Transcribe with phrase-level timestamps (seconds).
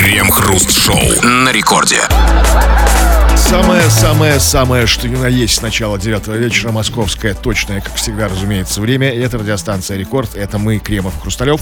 [0.00, 1.98] Крем-хруст-шоу на рекорде.
[3.36, 9.10] Самое-самое-самое, что ни на есть с начала 9 вечера, московское, точное, как всегда, разумеется, время.
[9.12, 11.60] Это радиостанция «Рекорд», это мы, Кремов Хрусталев.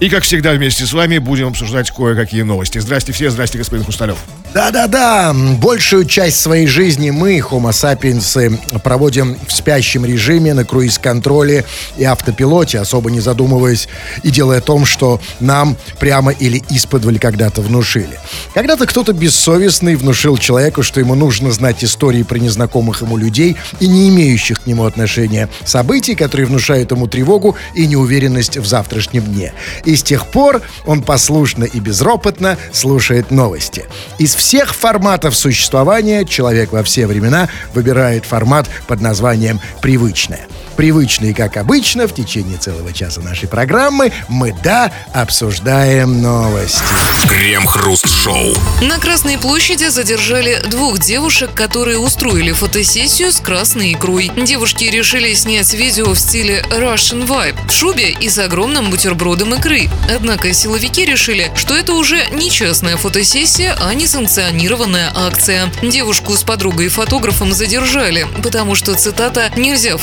[0.00, 2.78] И, как всегда, вместе с вами будем обсуждать кое-какие новости.
[2.78, 4.16] Здрасте все, здрасте, господин Хрусталев.
[4.54, 11.64] Да-да-да, большую часть своей жизни мы, homo sapiens, проводим в спящем режиме, на круиз-контроле
[11.96, 13.88] и автопилоте, особо не задумываясь
[14.22, 18.16] и делая о том, что нам прямо или исподволь когда-то внушили.
[18.54, 23.88] Когда-то кто-то бессовестный внушил человеку, что ему нужно знать истории про незнакомых ему людей и
[23.88, 29.52] не имеющих к нему отношения событий, которые внушают ему тревогу и неуверенность в завтрашнем дне.
[29.84, 33.86] И с тех пор он послушно и безропотно слушает новости.
[34.18, 34.43] Из
[34.74, 40.46] форматов существования человек во все времена выбирает формат под названием «привычное».
[40.76, 46.82] Привычный, как обычно, в течение целого часа нашей программы мы, да, обсуждаем новости.
[47.28, 48.54] Крем-хруст-шоу.
[48.82, 54.32] На Красной площади задержали двух девушек, которые устроили фотосессию с красной икрой.
[54.36, 59.88] Девушки решили снять видео в стиле Russian Vibe в шубе и с огромным бутербродом икры.
[60.14, 65.70] Однако силовики решили, что это уже не частная фотосессия, а несанкционированная акция.
[65.82, 69.96] Девушку с подругой и фотографом задержали, потому что, цитата, «нельзя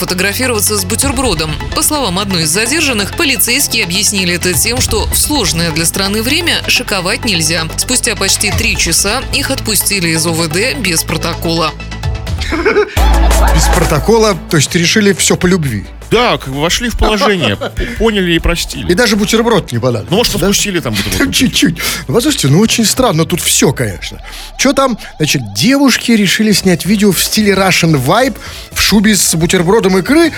[0.61, 1.51] фотографироваться с бутербродом».
[1.75, 6.61] По словам одной из задержанных, полицейские объяснили это тем, что в сложное для страны время
[6.67, 7.67] шиковать нельзя.
[7.77, 11.71] Спустя почти три часа их отпустили из ОВД без протокола.
[12.51, 15.85] Без протокола, то есть решили все по любви.
[16.09, 17.57] Да, как бы вошли в положение,
[17.97, 18.93] поняли и И простили.
[18.93, 20.05] даже бутерброд не подали.
[20.09, 21.33] Ну, может, отпустили там бутерброд.
[21.33, 21.77] Чуть-чуть.
[22.07, 24.21] Ну, послушайте, ну очень странно, тут все, конечно.
[24.57, 24.97] Что там?
[25.17, 28.37] Значит, девушки решили снять видео в стиле Russian Vibe
[28.73, 30.31] в шубе с бутербродом икры.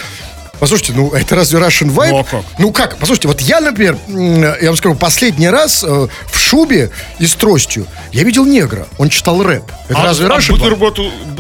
[0.59, 2.09] Послушайте, ну это разве Russian Vibe?
[2.12, 2.44] Ну, а как?
[2.59, 2.98] Ну как?
[2.98, 3.98] Послушайте, вот я, например,
[4.62, 8.88] я вам скажу, последний раз э, в шубе и с тростью я видел негра.
[8.98, 9.64] Он читал рэп.
[9.90, 11.00] Это А- разве а Russian бутерброд,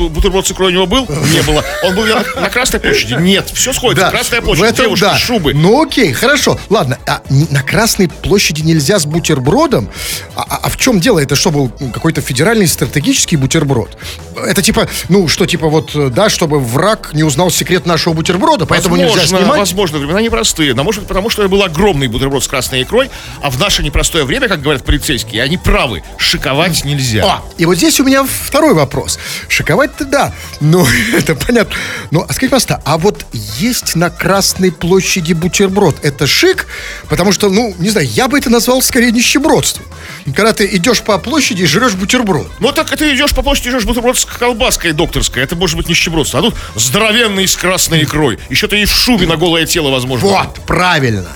[0.09, 1.07] бутерброд с икрой у него был?
[1.31, 1.63] Не было.
[1.83, 3.13] Он был на, на Красной площади?
[3.13, 3.49] Нет.
[3.53, 4.09] Все сходится.
[4.09, 5.15] Красная в площадь, этом девушки, да.
[5.17, 5.53] шубы.
[5.53, 6.59] Ну окей, хорошо.
[6.69, 9.89] Ладно, а на Красной площади нельзя с бутербродом?
[10.35, 11.19] А, а- а в чем дело?
[11.19, 13.95] Это что, был какой-то федеральный стратегический бутерброд?
[14.35, 18.65] Это типа, ну что, типа вот, э, да, чтобы враг не узнал секрет нашего бутерброда,
[18.65, 19.59] поэтому нельзя возможно, снимать?
[19.59, 20.73] возможно, времена непростые.
[20.73, 23.09] Но может быть потому, что это был огромный бутерброд с красной икрой,
[23.41, 27.25] а в наше непростое время, как говорят полицейские, они правы, шиковать нельзя.
[27.25, 29.19] А, и вот здесь у меня второй вопрос.
[29.47, 31.75] Шиковать-то да, ну, это понятно.
[32.11, 33.25] Ну, а скажите, пожалуйста, а вот
[33.57, 36.67] есть на Красной площади бутерброд, это шик?
[37.09, 39.85] Потому что, ну, не знаю, я бы это назвал скорее нищебродством.
[40.25, 42.49] Когда ты идешь по площади и жрешь бутерброд.
[42.59, 45.43] Ну так ты идешь по площади, жрешь бутерброд с колбаской докторской.
[45.43, 46.39] Это может быть нищебродство.
[46.39, 48.39] А тут здоровенный с красной икрой.
[48.49, 50.27] Еще ты и в шубе на голое тело, возможно.
[50.27, 51.29] Вот, правильно.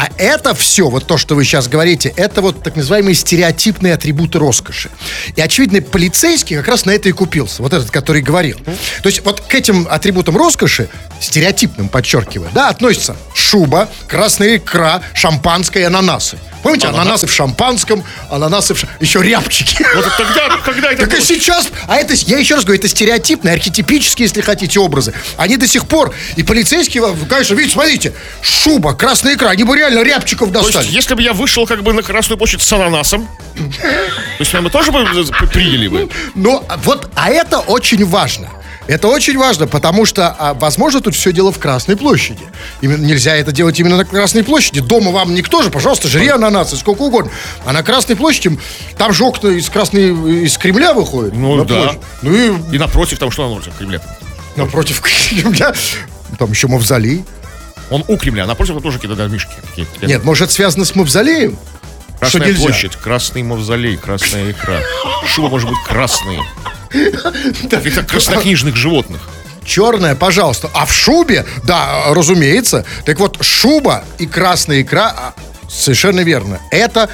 [0.00, 4.38] А это все, вот то, что вы сейчас говорите, это вот так называемые стереотипные атрибуты
[4.38, 4.88] роскоши.
[5.36, 7.60] И, очевидно, полицейский как раз на это и купился.
[7.60, 8.58] Вот этот, который говорил.
[9.02, 10.88] То есть вот к этим атрибутам роскоши,
[11.20, 16.38] стереотипным, подчеркиваю, да, относятся шуба, красная икра, шампанское и ананасы.
[16.62, 19.82] Помните, ананасы в шампанском, ананасы в ша- еще рябчики.
[19.94, 22.88] Вот это тогда, когда это Так и сейчас, а это, я еще раз говорю, это
[22.88, 25.14] стереотипные, архетипические, если хотите, образы.
[25.36, 28.12] Они до сих пор, и полицейские, конечно, видите, смотрите,
[28.42, 30.84] шуба, красная икра, они бы реально рябчиков То достали.
[30.84, 33.62] есть, если бы я вышел как бы на Красную площадь с ананасом, то
[34.40, 36.08] есть бы тоже бы э, приняли бы.
[36.34, 38.48] Но вот, а это очень важно.
[38.90, 42.42] Это очень важно, потому что, а, возможно, тут все дело в Красной площади.
[42.80, 44.80] Именно, нельзя это делать именно на Красной площади.
[44.80, 47.30] Дома вам никто же, пожалуйста, жри ананасы, сколько угодно.
[47.64, 48.58] А на Красной площади,
[48.98, 51.36] там же окна из Красной, из Кремля выходят.
[51.36, 51.82] Ну да.
[51.82, 52.00] площадь.
[52.22, 54.00] Ну и И напротив, там что напротив Кремля?
[54.56, 55.00] напротив
[55.30, 55.72] Кремля,
[56.36, 57.24] там еще мавзолей.
[57.90, 59.52] Он у Кремля, а напротив тоже какие-то домишки.
[59.68, 60.04] какие-то.
[60.04, 61.56] Нет, может, это связано с мавзолеем?
[62.18, 62.64] Красная что нельзя.
[62.64, 64.80] площадь, красный мавзолей, красная икра.
[65.28, 66.40] Шуба может быть красные.
[67.70, 69.20] Каких-то краснокнижных животных.
[69.64, 70.70] Черная, пожалуйста.
[70.74, 72.84] А в шубе, да, разумеется.
[73.04, 75.34] Так вот, шуба и красная икра, а,
[75.68, 76.58] совершенно верно.
[76.70, 77.08] Это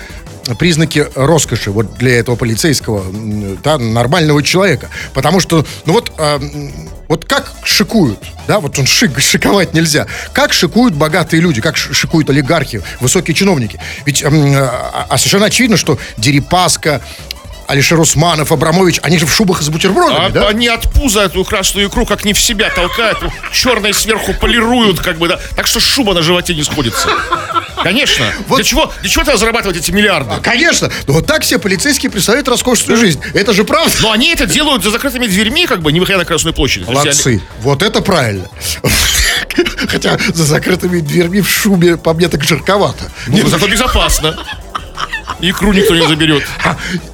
[0.55, 3.05] признаки роскоши вот для этого полицейского,
[3.65, 4.89] да, нормального человека.
[5.13, 6.73] Потому что, ну вот, м,
[7.09, 10.07] вот как шикуют, да, вот он шик, шиковать нельзя.
[10.33, 13.81] Как шикуют богатые люди, как шикуют олигархи, высокие чиновники.
[14.05, 17.03] Ведь а, а совершенно очевидно, что Дерипаска,
[17.67, 20.49] Алишер Усманов, Абрамович, они же в шубах с бутербродами, А да?
[20.49, 23.19] они от пуза эту красную икру как не в себя толкают,
[23.53, 25.41] черной сверху полируют, как бы, да.
[25.57, 27.09] Так что шуба на животе не сходится.
[27.83, 28.27] Конечно.
[28.55, 30.37] Для чего, для чего тогда зарабатывать эти миллиарды?
[30.43, 30.91] Конечно.
[31.07, 33.21] Но вот так все полицейские представляют роскошную жизнь.
[33.35, 33.93] Это же правда.
[34.01, 36.87] Но они это делают за закрытыми дверьми, как бы, не выходя на Красную площадь.
[36.89, 37.43] Молодцы.
[37.61, 38.49] Вот это правильно.
[39.89, 43.11] Хотя за закрытыми дверьми в шубе по мне так жарковато.
[43.27, 44.37] они- Ну, зато безопасно.
[45.41, 46.43] Икру никто не заберет.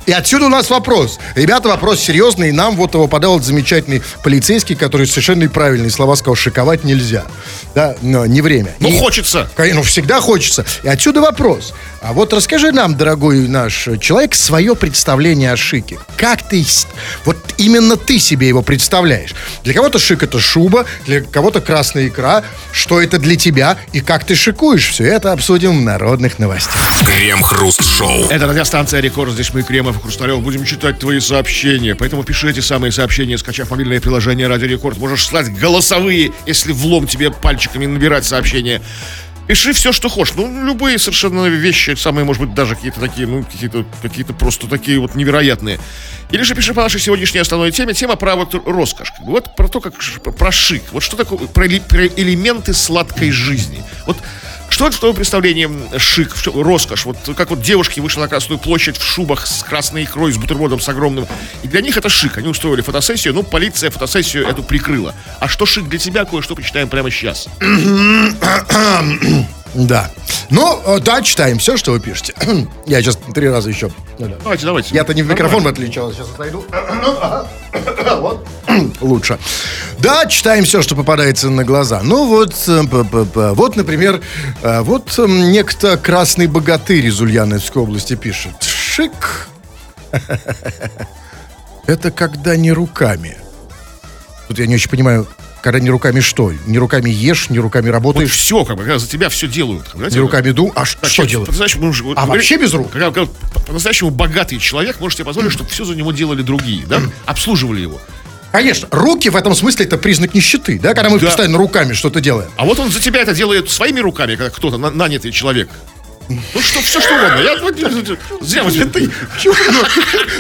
[0.06, 1.18] И отсюда у нас вопрос.
[1.34, 2.50] Ребята, вопрос серьезный.
[2.50, 7.24] И нам вот его подал замечательный полицейский, который совершенно правильные слова сказал, шиковать нельзя.
[7.74, 8.74] Да, но не время.
[8.80, 9.48] Ну, И- хочется.
[9.56, 10.64] Конечно, Ну, всегда хочется.
[10.82, 11.72] И отсюда вопрос.
[12.02, 15.98] А вот расскажи нам, дорогой наш человек, свое представление о шике.
[16.16, 16.64] Как ты,
[17.24, 19.34] вот именно ты себе его представляешь?
[19.64, 22.42] Для кого-то шик это шуба, для кого-то красная икра.
[22.72, 24.90] Что это для тебя и как ты шикуешь?
[24.90, 26.74] Все это обсудим в народных новостях.
[28.02, 28.30] Крем-хруст-шоу.
[28.30, 29.32] Это радиостанция Рекорд.
[29.32, 31.94] Здесь мы, Кремов и Хрусталев, будем читать твои сообщения.
[31.94, 34.98] Поэтому пиши эти самые сообщения, скачав мобильное приложение Радио Рекорд.
[34.98, 38.82] Можешь слать голосовые, если влом тебе пальчиками набирать сообщения.
[39.46, 40.34] Пиши все, что хочешь.
[40.36, 45.00] Ну, любые совершенно вещи, самые, может быть, даже какие-то такие, ну, какие-то какие просто такие
[45.00, 45.80] вот невероятные.
[46.30, 47.92] Или же пиши по нашей сегодняшней основной теме.
[47.92, 49.12] Тема про роскошь.
[49.24, 49.94] Вот про то, как
[50.38, 50.82] про шик.
[50.92, 53.82] Вот что такое, про, про элементы сладкой жизни.
[54.06, 54.16] Вот
[54.72, 57.04] что это в твоем представлении шик, роскошь?
[57.04, 60.80] Вот как вот девушки вышли на Красную площадь в шубах с красной икрой, с бутербродом,
[60.80, 61.26] с огромным.
[61.62, 62.38] И для них это шик.
[62.38, 65.14] Они устроили фотосессию, ну, полиция фотосессию эту прикрыла.
[65.40, 67.48] А что шик для тебя, кое-что почитаем прямо сейчас.
[69.74, 70.10] Да.
[70.50, 72.34] Ну, э, да, читаем все, что вы пишете.
[72.86, 73.90] Я сейчас три раза еще.
[74.18, 74.36] Ну да.
[74.42, 74.94] Давайте, давайте.
[74.94, 76.64] Я-то не в микрофон отличал, сейчас отойду.
[78.16, 78.46] Вот.
[79.00, 79.38] Лучше.
[79.98, 82.00] Да, читаем все, что попадается на глаза.
[82.02, 82.82] Ну вот, э,
[83.54, 84.20] вот, например,
[84.62, 88.62] э, вот некто красный богатырь из Ульяновской области пишет.
[88.62, 89.48] Шик.
[91.86, 93.36] Это когда не руками.
[94.48, 95.26] Тут я не очень понимаю,
[95.62, 96.52] когда не руками что?
[96.66, 99.94] Не руками ешь, не руками Вот работаешь, все, как бы, когда за тебя все делают.
[99.94, 100.72] Не руками ду.
[100.74, 101.46] А Так, что вот, делать?
[101.46, 102.90] по-настоящему, ну, вот А говорит- вообще без рук?
[102.90, 106.84] Когда, когда по- по-настоящему богатый человек может себе позволить, чтобы все за него делали другие,
[106.86, 107.00] да?
[107.24, 108.00] Обслуживали его.
[108.50, 111.26] Конечно, руки в этом смысле это признак нищеты, да, когда мы Да.
[111.26, 112.50] постоянно руками что-то делаем.
[112.56, 115.70] А вот он за тебя это делает своими руками, когда кто-то на- нанятый человек.
[116.28, 117.40] Ну что, все что угодно.
[117.40, 117.56] Я
[118.40, 119.10] зря вот ты.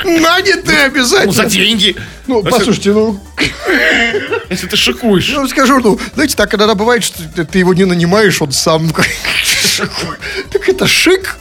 [0.04, 1.26] Нанятый обязательно.
[1.26, 1.96] Ну, за деньги.
[2.26, 3.20] Ну, послушайте, ну,
[4.50, 5.30] Если ты шикуешь.
[5.30, 8.90] вам скажу, ну, знаете, так иногда бывает, что ты- его не нанимаешь, он сам.
[10.50, 11.36] Так это шик.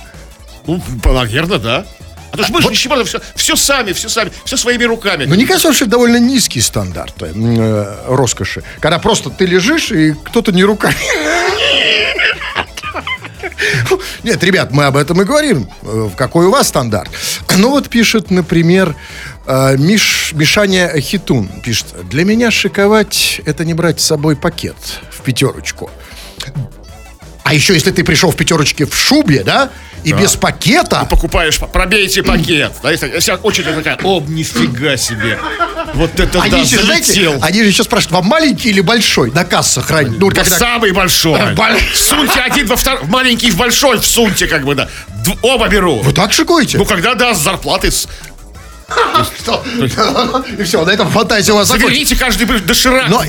[0.66, 1.86] Ну, наверное, да.
[2.32, 5.26] А то ж мы же нищеброды, все, все сами, все сами, все своими руками.
[5.26, 8.64] Но не кажется, что это довольно низкий стандарт э, э, роскоши.
[8.80, 10.96] Когда просто ты лежишь, и кто-то не руками.
[14.24, 15.70] Нет, ребят, мы об этом и говорим.
[15.84, 17.10] Э, Какой у вас стандарт?
[17.58, 18.96] Ну вот пишет, например,
[19.46, 21.48] э, Миш, Мишаня Хитун.
[21.64, 24.76] Пишет, для меня шиковать– это не брать с собой пакет
[25.12, 25.90] в пятерочку.
[27.44, 29.70] А еще если ты пришел в пятерочке в шубе, да,
[30.04, 31.06] и без пакета...
[31.10, 32.72] Покупаешь, пробейте пакет.
[32.84, 35.38] Да, если, если очередь такая, о, нифига себе.
[35.94, 37.40] Вот это да, Они же, знаете, залетел.
[37.42, 39.32] они же еще спрашивают, вам маленький или большой?
[39.32, 40.18] На кассах ранее.
[40.18, 40.44] Ну, когда...
[40.58, 41.54] Самый большой.
[41.56, 44.88] Боль- Всуньте один во второй, маленький в большой, всуньте как бы, да.
[45.42, 46.00] Оба беру.
[46.02, 46.78] Вы так шикуете?
[46.78, 48.08] Ну, когда даст зарплаты, с-?
[50.58, 52.16] И все, на этом фантазия у вас закончится.
[52.16, 53.24] каждый доширак Но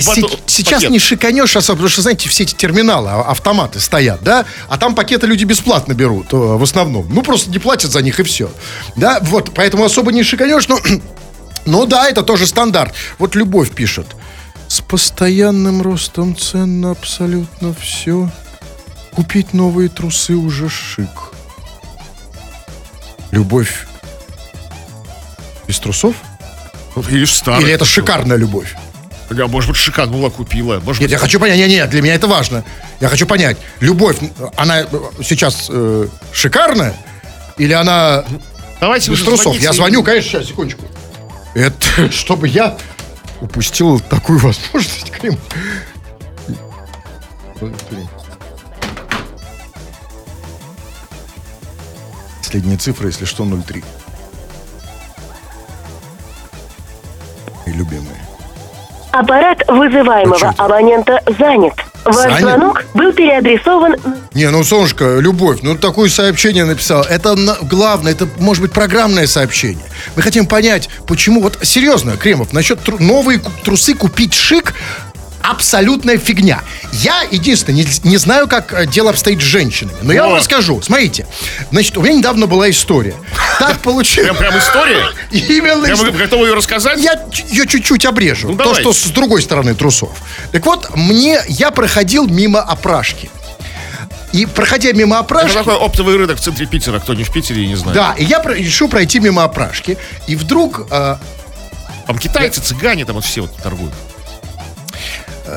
[0.46, 4.78] сейчас не шиканешь особо, потому что, знаете, все эти терминалы, а- автоматы стоят, да, а
[4.78, 7.06] там пакеты люди бесплатно берут э, в основном.
[7.10, 8.50] Ну, просто не платят за них и все.
[8.96, 10.78] Да, вот, поэтому особо не шиканешь, но...
[11.64, 12.92] Ну да, это тоже стандарт.
[13.18, 14.08] Вот Любовь пишет.
[14.66, 18.28] С постоянным ростом цен на абсолютно все.
[19.14, 21.32] Купить новые трусы уже шик.
[23.30, 23.86] Любовь
[25.66, 26.14] без трусов?
[26.94, 27.64] Вот видишь, старый.
[27.64, 28.74] Или это шикарная любовь?
[29.30, 30.80] Да, может быть, шикарнула, купила.
[30.80, 32.64] Может Нет, быть, я хочу понять, нет, нет, для меня это важно.
[33.00, 34.18] Я хочу понять, любовь,
[34.56, 34.86] она э,
[35.24, 36.94] сейчас э, шикарная?
[37.56, 38.24] Или она
[38.80, 39.44] давайте без трусов?
[39.44, 39.64] звоните.
[39.64, 40.84] Я звоню, конечно, сейчас, секундочку.
[41.54, 42.76] Это чтобы я
[43.40, 45.38] упустил такую возможность, Клим.
[52.38, 53.82] Последняя цифра, если что, 0,3.
[57.66, 58.16] И любимые.
[59.12, 61.74] Аппарат вызываемого Ну, абонента занят.
[62.04, 62.40] Ваш Занят?
[62.40, 63.94] звонок был переадресован
[64.34, 67.02] Не, ну, солнышко, любовь, ну, такое сообщение написал.
[67.04, 69.84] Это на- главное, это, может быть, программное сообщение.
[70.16, 74.74] Мы хотим понять, почему, вот, серьезно, Кремов, насчет тру- новые трусы купить шик,
[75.42, 76.62] абсолютная фигня.
[76.92, 79.96] Я, единственное, не, не знаю, как э, дело обстоит с женщинами.
[80.02, 80.80] Но я вам расскажу.
[80.82, 81.26] Смотрите,
[81.70, 83.14] значит, у меня недавно была история.
[83.58, 84.36] Так получилось.
[84.36, 85.06] Прям, прям история?
[85.30, 86.10] Именно история.
[86.12, 87.00] вы готовы ее рассказать?
[87.00, 88.48] Я ее чуть-чуть обрежу.
[88.50, 88.80] Ну, То, давай.
[88.80, 90.10] что с другой стороны трусов.
[90.52, 93.30] Так вот, мне, я проходил мимо опрашки.
[94.32, 95.54] И проходя мимо Это опрашки...
[95.54, 96.98] такой оптовый рынок в центре Питера.
[97.00, 97.94] Кто не в Питере, не знает.
[97.94, 99.98] Да, и я про- решил пройти мимо опрашки.
[100.26, 100.86] И вдруг...
[100.90, 101.16] э,
[102.06, 103.92] Там китайцы, цыгане, там вот все вот торгуют.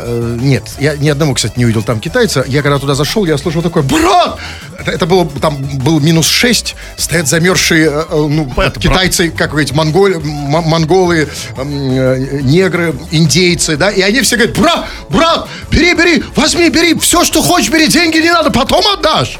[0.03, 2.43] Э, нет, я ни одному, кстати, не увидел там китайца.
[2.47, 4.37] Я когда туда зашел, я слышал такой, брат,
[4.85, 9.63] это было, там был минус 6, стоят замерзшие э, э, ну, Понятно, китайцы, как вы
[9.65, 15.93] говорите, монголи, м- монголы, э, негры, индейцы, да, и они все говорят, брат, брат, бери,
[15.93, 19.39] бери, возьми, бери, все, что хочешь, бери, деньги не надо, потом отдашь.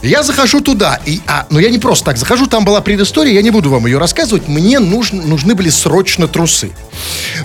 [0.00, 3.42] Я захожу туда, и, а, но я не просто так захожу, там была предыстория, я
[3.42, 6.70] не буду вам ее рассказывать, мне нужны, нужны были срочно трусы.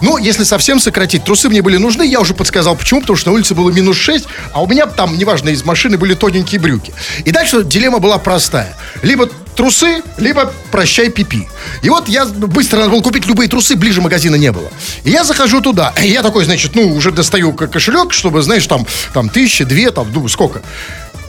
[0.03, 3.35] Ну, если совсем сократить, трусы мне были нужны, я уже подсказал, почему, потому что на
[3.35, 6.93] улице было минус 6, а у меня там, неважно, из машины были тоненькие брюки.
[7.25, 8.75] И дальше дилемма была простая.
[9.01, 11.47] Либо трусы, либо прощай пипи.
[11.81, 14.71] И вот я быстро надо было купить любые трусы, ближе магазина не было.
[15.03, 18.67] И я захожу туда, и я такой, значит, ну, уже достаю ко- кошелек, чтобы, знаешь,
[18.67, 20.61] там, там тысяча, две, там, ну, сколько.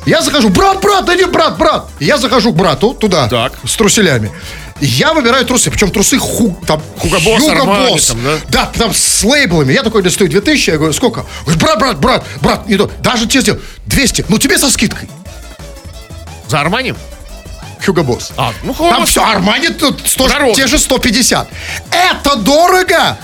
[0.06, 1.86] Я захожу, брат, брат, да не брат, брат.
[2.00, 3.52] Я захожу к брату туда, Так.
[3.66, 4.30] с труселями.
[4.80, 8.08] Я выбираю трусы, причем трусы ху, там, Hugo Armani Boss.
[8.08, 8.38] там, да?
[8.48, 9.72] Да, там с лейблами.
[9.72, 11.24] Я такой достаю 2000, я говорю, сколько?
[11.42, 12.90] Говорит, брат, брат, брат, брат, не то.
[13.00, 15.08] Даже тебе сделал 200, ну тебе со скидкой.
[16.48, 16.94] За Армани?
[17.86, 18.32] Hugo Boss.
[18.36, 19.06] А, ну Там хорошо.
[19.06, 20.54] все, Армани тут 100, Дороже.
[20.54, 21.48] те же 150.
[21.90, 23.16] Это дорого!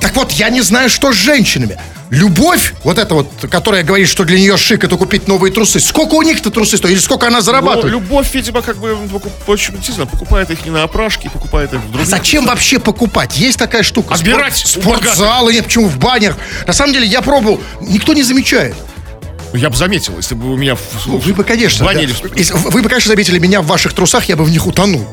[0.00, 1.78] Так вот, я не знаю, что с женщинами.
[2.10, 5.78] Любовь, вот эта вот, которая говорит, что для нее шик, это купить новые трусы.
[5.78, 6.92] Сколько у них-то трусы стоят?
[6.94, 7.92] Или сколько она Ну, зарабатывает?
[7.92, 8.96] любовь, видимо, как бы
[9.46, 12.08] очень действительно покупает их не на опрашки, покупает их в А других.
[12.08, 13.36] зачем вообще покупать?
[13.36, 14.14] Есть такая штука.
[14.14, 16.36] Отбирать Спорт- спортзалы, нет, почему в банях.
[16.66, 18.74] На самом деле, я пробовал, никто не замечает.
[19.52, 22.12] Ну, Я бы заметил, если бы у меня в, Ну, Вы бы, конечно, бане да.
[22.36, 25.06] Если- вы бы, конечно, заметили меня в ваших трусах, я бы в них утонул.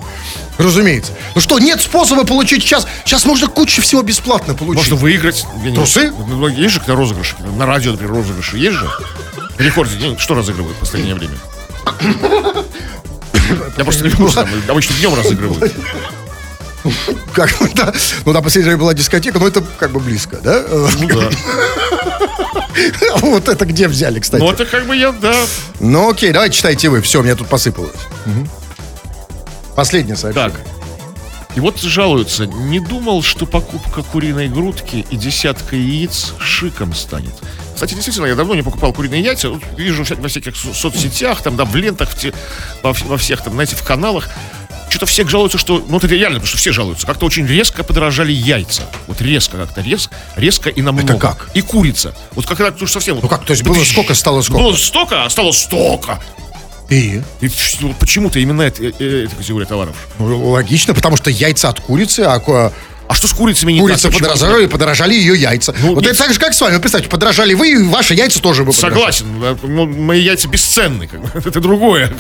[0.58, 1.12] Разумеется.
[1.36, 2.88] Ну что, нет способа получить сейчас.
[3.06, 4.90] Сейчас можно кучу всего бесплатно получить.
[4.92, 5.46] Можно выиграть.
[5.74, 6.12] Трусы?
[6.12, 7.36] Ну, Есть же когда розыгрыши?
[7.58, 8.90] На радио, например, розыгрыши есть же?
[9.58, 9.96] Рекорды.
[9.98, 10.18] день.
[10.18, 11.36] Что разыгрывают в последнее время?
[13.78, 14.48] Я просто не в курсе.
[14.68, 15.74] Обычно днем разыгрывают.
[17.34, 17.94] Как, да,
[18.26, 20.64] ну, на последнее время была дискотека, но это как бы близко, да?
[21.00, 21.30] Ну да.
[23.22, 24.42] Вот это где взяли, кстати?
[24.44, 25.34] Ну это как бы я, да.
[25.80, 27.02] Ну окей, давайте читайте вы.
[27.02, 27.96] Все, меня тут посыпалось.
[29.76, 30.50] Последнее сообщение.
[30.52, 30.62] Так.
[31.56, 37.34] И вот жалуются, не думал, что покупка куриной грудки и десятка яиц шиком станет.
[37.74, 39.50] Кстати, действительно, я давно не покупал куриные яйца.
[39.50, 42.34] Вот вижу во всяких со- соцсетях, там, да, в лентах, в те-
[42.84, 44.30] во, во всех, там, знаете, в каналах.
[44.96, 45.84] Что-то все жалуются, что...
[45.90, 47.06] Ну, это реально, потому что все жалуются.
[47.06, 48.84] Как-то очень резко подорожали яйца.
[49.08, 51.16] Вот резко как-то, рез, резко и намного.
[51.16, 51.50] Это как?
[51.54, 52.16] И курица.
[52.32, 53.20] Вот как это уж совсем...
[53.22, 53.92] Ну как, то есть было Тысяч.
[53.92, 54.64] сколько, стало сколько?
[54.64, 56.22] Было столько, а стало столько.
[56.90, 57.22] И?
[57.42, 59.98] И вот почему-то именно это, э, э, эта категория товаров.
[60.18, 62.72] Ну, логично, потому что яйца от курицы, а
[63.08, 64.14] А что с курицами не курица так?
[64.14, 64.30] Почему?
[64.30, 65.76] подорожали, подорожали ее яйца.
[65.80, 66.14] Ну, вот нет.
[66.14, 66.78] это так же, как с вами.
[66.80, 68.74] Представьте, подорожали вы, и ваши яйца тоже бы.
[68.74, 72.12] Согласен, да, ну, мои яйца бесценны, это другое.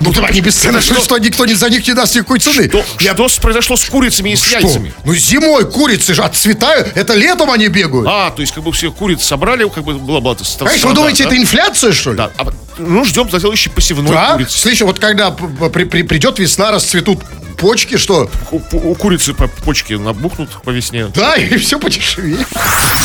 [0.00, 2.68] Ну, да, они бесценны, что, что, что никто не, за них не даст никакой цены.
[2.68, 4.60] что, что с- произошло с курицами и с Что?
[4.60, 4.94] яйцами?
[5.04, 8.06] Ну, зимой курицы же отцветают, это летом они бегают.
[8.10, 11.24] А, то есть как бы все куриц собрали, как бы была была Конечно, вы думаете,
[11.24, 12.16] это инфляция, что ли?
[12.16, 12.46] Да, а,
[12.78, 14.32] ну ждем за следующей посевной Да?
[14.32, 14.58] курицы.
[14.58, 17.20] Слышишь, вот когда при- при- придет весна, расцветут
[17.64, 18.30] почки, что?
[18.50, 21.06] У, у курицы по почки набухнут по весне.
[21.06, 22.46] Да, и все подешевеет.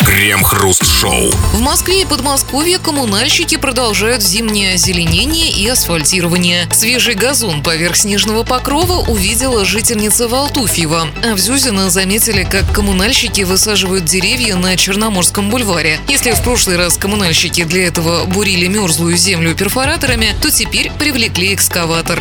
[0.05, 1.31] Крем-хруст-шоу.
[1.53, 6.67] В Москве и Подмосковье коммунальщики продолжают зимнее озеленение и асфальтирование.
[6.73, 11.07] Свежий газон поверх снежного покрова увидела жительница Валтуфьева.
[11.23, 16.01] А в Зюзино заметили, как коммунальщики высаживают деревья на Черноморском бульваре.
[16.09, 22.19] Если в прошлый раз коммунальщики для этого бурили мерзлую землю перфораторами, то теперь привлекли экскаватор.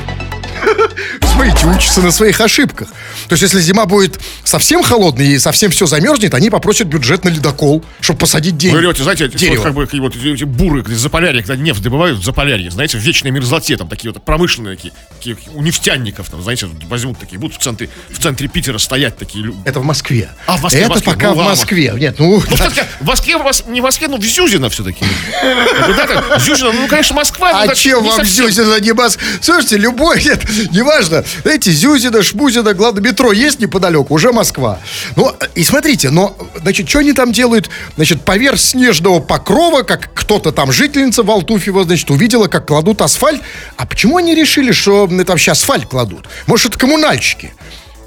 [1.32, 2.88] Смотрите, учатся на своих ошибках.
[3.28, 7.28] То есть, если зима будет совсем холодной и совсем все замерзнет, они попросят бюджет на
[7.28, 8.80] ледокол, чтобы посадить Вы дерево.
[8.80, 9.62] берете, знаете, Дерево.
[9.62, 13.30] как бы какие вот эти буры Заполярья, когда нефть добывают в Заполярье, знаете, в вечной
[13.30, 17.62] мерзлоте, там такие вот промышленные такие, такие у нефтяников, там, знаете, возьмут такие, будут в
[17.62, 19.58] центре, в центре Питера стоять такие люди.
[19.64, 20.30] Это в Москве.
[20.46, 21.12] А, в Москве, Это в Москве.
[21.14, 21.44] пока Ну, в.
[21.44, 21.94] Москве.
[21.96, 22.42] Нет, ну...
[22.48, 22.70] Ну, да.
[23.00, 25.04] в Москве, в Мос- не в Москве, но в Зюзино все-таки.
[26.38, 27.52] Зюзино, ну, конечно, Москва.
[27.64, 28.24] но А чем вам.
[28.24, 31.24] Зюзина не Моск- Слушайте, любой, нет, неважно.
[31.42, 34.78] Знаете, Зюзина, Шмузина, главное, метро есть неподалеку, уже Москва.
[35.16, 37.70] Ну, и смотрите, но, значит, что они там делают?
[37.96, 43.42] Значит, поверх снежного покрова, как кто-то там, жительница Валтуфьева, значит, увидела, как кладут асфальт.
[43.76, 46.28] А почему они решили, что там сейчас асфальт кладут?
[46.46, 47.52] Может, это коммунальщики?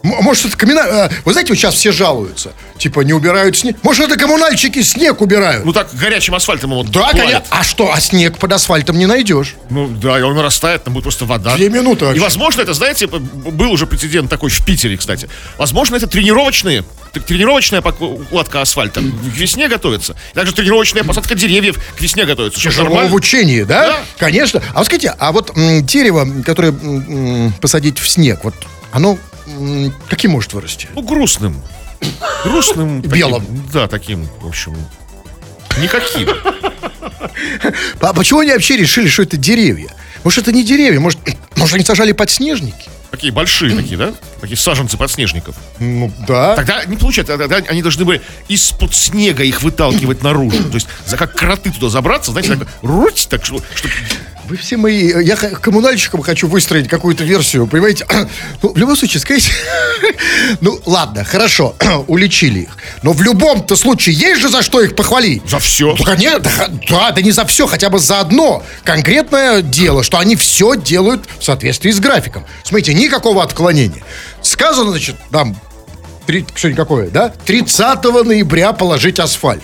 [0.03, 0.79] Может, это коммуна...
[0.81, 2.53] э, Вы знаете, вот сейчас все жалуются.
[2.77, 3.75] Типа, не убирают снег.
[3.83, 5.63] Может, это коммунальщики снег убирают?
[5.63, 7.43] Ну, так, горячим асфальтом его да, конечно.
[7.51, 9.55] А что, а снег под асфальтом не найдешь?
[9.69, 11.55] Ну, да, и он растает, там будет просто вода.
[11.55, 12.21] Две минуты И, вообще.
[12.21, 15.29] возможно, это, знаете, был уже прецедент такой в Питере, кстати.
[15.59, 16.83] Возможно, это тренировочные,
[17.27, 20.15] тренировочная укладка асфальта к весне готовится.
[20.31, 22.59] И также тренировочная посадка деревьев к весне готовится.
[22.59, 23.87] Тяжело в учении, да?
[23.87, 23.99] Да.
[24.17, 24.61] Конечно.
[24.73, 25.51] А вот скажите, а вот
[25.85, 26.73] дерево, которое
[27.61, 28.55] посадить в снег, вот
[28.91, 29.17] оно
[30.09, 30.87] каким может вырасти?
[30.95, 31.61] Ну, грустным.
[32.43, 33.01] Грустным.
[33.03, 33.45] таким, Белым.
[33.73, 34.75] Да, таким, в общем,
[35.77, 36.29] никаким.
[37.99, 39.89] А почему они вообще решили, что это деревья?
[40.23, 41.19] Может, это не деревья, может,
[41.55, 42.89] может они сажали подснежники?
[43.11, 44.13] Такие большие такие, да?
[44.39, 45.55] Такие саженцы подснежников.
[45.79, 46.55] Ну, да.
[46.55, 50.63] Тогда не получается, тогда они должны были из-под снега их выталкивать наружу.
[50.63, 53.93] То есть, за как кроты туда забраться, знаете, так, руть, так что, чтобы
[54.51, 55.23] Вы все мои...
[55.23, 58.05] Я коммунальщикам хочу выстроить какую-то версию, понимаете?
[58.61, 59.49] Ну, в любом случае, сказать...
[60.59, 61.73] Ну, ладно, хорошо,
[62.07, 62.77] уличили их.
[63.01, 65.41] Но в любом-то случае есть же за что их похвалить.
[65.49, 65.95] за все.
[65.97, 70.19] Ну, да, х- да, да не за все, хотя бы за одно конкретное дело, что
[70.19, 72.45] они все делают в соответствии с графиком.
[72.65, 74.03] Смотрите, никакого отклонения.
[74.41, 75.55] Сказано, значит, там,
[76.25, 77.31] три- сегодня какое, да?
[77.45, 79.63] 30 ноября положить асфальт.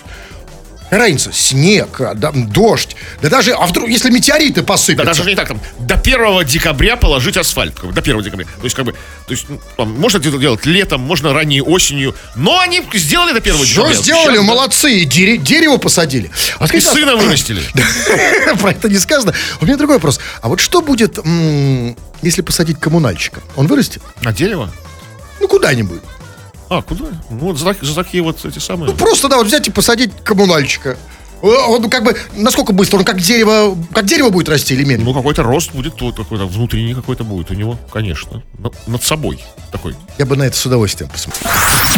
[0.90, 5.04] Разница, снег, а, да, дождь, да даже, а вдруг, если метеориты Да, посыпятся?
[5.04, 7.74] даже не так, там, до 1 декабря положить асфальт.
[7.74, 8.46] как бы, До 1 декабря.
[8.46, 12.14] То есть, как бы, то есть, ну, там, можно это делать летом, можно ранней осенью.
[12.36, 13.94] Но они сделали до 1 Что декабря.
[13.94, 14.42] сделали, Сейчас, да.
[14.42, 16.30] молодцы, и дере- дерево посадили.
[16.58, 17.62] А И скажите, а- сына вырастили.
[18.60, 19.34] Про это не сказано.
[19.60, 20.18] У меня другой вопрос.
[20.40, 21.18] А вот что будет,
[22.22, 23.42] если посадить коммунальщика?
[23.56, 24.02] Он вырастет?
[24.24, 24.70] А дерево?
[25.40, 26.00] Ну, куда-нибудь.
[26.70, 27.06] А, куда?
[27.30, 28.90] Ну, вот за, за такие вот эти самые.
[28.90, 30.98] Ну, просто, да, вот взять и посадить коммунальщика.
[31.42, 32.98] Э, Он как бы, насколько быстро?
[32.98, 35.10] Он как дерево, как дерево будет расти или медленно?
[35.10, 38.42] Ну, какой-то рост будет тут, какой-то внутренний какой-то будет у него, конечно.
[38.58, 39.40] Но- над собой
[39.72, 39.94] такой.
[40.18, 41.50] Я бы на это с удовольствием посмотрел.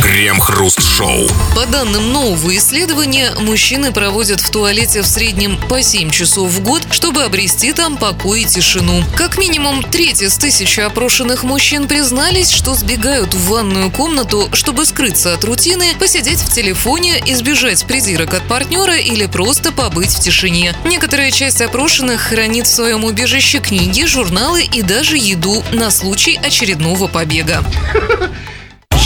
[0.02, 1.28] Крем-хруст-шоу.
[1.54, 6.82] По данным нового исследования, мужчины проводят в туалете в среднем по 7 часов в год,
[6.90, 9.02] чтобы обрести там покой и тишину.
[9.16, 15.34] Как минимум треть из тысячи опрошенных мужчин признались, что сбегают в ванную комнату, чтобы скрыться
[15.34, 20.74] от рутины, посидеть в телефоне, избежать придирок от партнера или просто побыть в тишине.
[20.84, 27.06] Некоторая часть опрошенных хранит в своем убежище книги, журналы и даже еду на случай очередного
[27.06, 27.64] побега.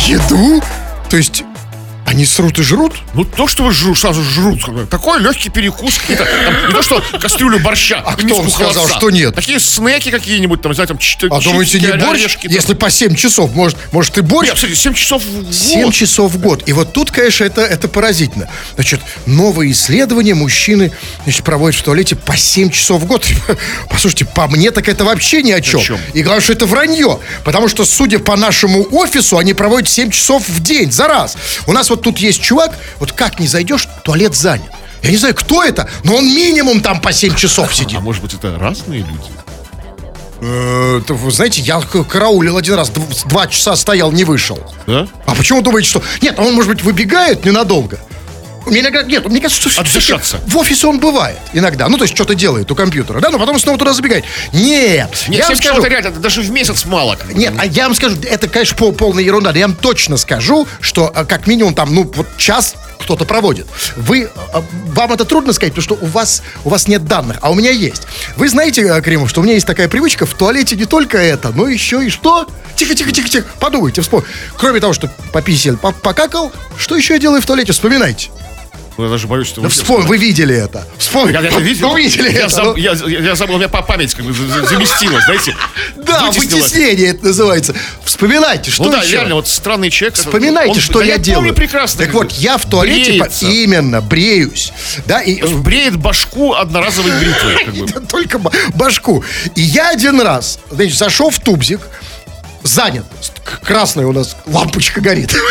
[0.06, 0.62] Еду?
[1.10, 1.44] То есть
[2.14, 2.94] они срут и жрут?
[3.14, 4.60] Ну, то, что вы жрут, сразу жрут.
[4.88, 5.98] Такой легкий перекус.
[6.06, 8.02] там, не то, что кастрюлю борща.
[8.06, 8.98] А кто вам сказал, холодца.
[8.98, 9.34] что нет?
[9.34, 12.20] Такие снеки какие-нибудь, там, знаете, там, чит- А думаете, не чипсы, борщ?
[12.20, 12.52] орешки, там.
[12.54, 14.46] Если по 7 часов, может, может и борщ?
[14.48, 15.94] Нет, кстати, 7 часов в 7 год.
[15.94, 16.62] часов в год.
[16.66, 18.48] И вот тут, конечно, это, это поразительно.
[18.76, 20.92] Значит, новые исследования мужчины
[21.24, 23.26] значит, проводят в туалете по 7 часов в год.
[23.90, 25.80] Послушайте, по мне так это вообще ни о чем.
[25.80, 25.98] чем?
[26.12, 27.18] И главное, что это вранье.
[27.44, 31.36] Потому что, судя по нашему офису, они проводят 7 часов в день за раз.
[31.66, 34.70] У нас вот тут есть чувак, вот как не зайдешь, туалет занят.
[35.02, 37.98] Я не знаю, кто это, но он минимум там по 7 часов сидит.
[37.98, 39.30] А может быть, это разные люди?
[40.40, 44.58] Э, Вы знаете, я караулил один раз, дв- два часа стоял, не вышел.
[44.86, 45.06] Да?
[45.26, 46.02] А почему думаете, что...
[46.20, 47.98] Нет, он, может быть, выбегает ненадолго.
[48.66, 49.02] Иногда...
[49.02, 50.40] Нет, мне кажется, что Отдышаться.
[50.46, 51.88] в офисе он бывает иногда.
[51.88, 54.24] Ну, то есть что-то делает у компьютера, да, но потом снова туда забегает.
[54.52, 55.80] Нет, Нет, я вам 7 часов скажу...
[55.80, 57.16] это реально, даже в месяц мало.
[57.32, 59.52] Нет, а я вам скажу, это, конечно, пол, полная ерунда.
[59.52, 63.66] но Я вам точно скажу, что а, как минимум там, ну, вот час кто-то проводит.
[63.96, 67.50] Вы, а, вам это трудно сказать, потому что у вас, у вас нет данных, а
[67.50, 68.02] у меня есть.
[68.36, 71.68] Вы знаете, Кремов, что у меня есть такая привычка, в туалете не только это, но
[71.68, 72.46] еще и что?
[72.76, 74.30] Тихо, тихо, тихо, тихо, подумайте, вспомните.
[74.56, 77.72] Кроме того, что пописал, по- покакал, что еще я делаю в туалете?
[77.72, 78.30] Вспоминайте.
[78.96, 80.02] Ну, Я даже боюсь, что Да вы...
[80.02, 80.86] вы видели это.
[80.98, 81.40] Вспомните.
[81.40, 81.90] Я это видел.
[81.90, 82.46] Вы видели я, это.
[82.46, 82.76] заб- ну.
[82.76, 85.56] я, я- я забыл, у меня па- память как бы за- за- заместилась, знаете.
[85.96, 86.62] Да, Вытеснила.
[86.62, 87.74] вытеснение это называется.
[88.04, 89.12] Вспоминайте, что Ну да, еще?
[89.12, 90.14] реально, вот странный человек.
[90.16, 91.40] Вспоминайте, он- что да я, делаю.
[91.40, 92.04] помню прекрасно.
[92.04, 94.72] Так вот, я в туалете по- именно бреюсь.
[95.06, 97.64] Да, и Бреет башку одноразовой бритвой.
[97.64, 97.86] Как бы.
[98.08, 99.24] только ба- башку.
[99.56, 101.80] И я один раз, значит, зашел в тубзик,
[102.62, 103.06] занят.
[103.64, 105.34] Красная у нас лампочка горит.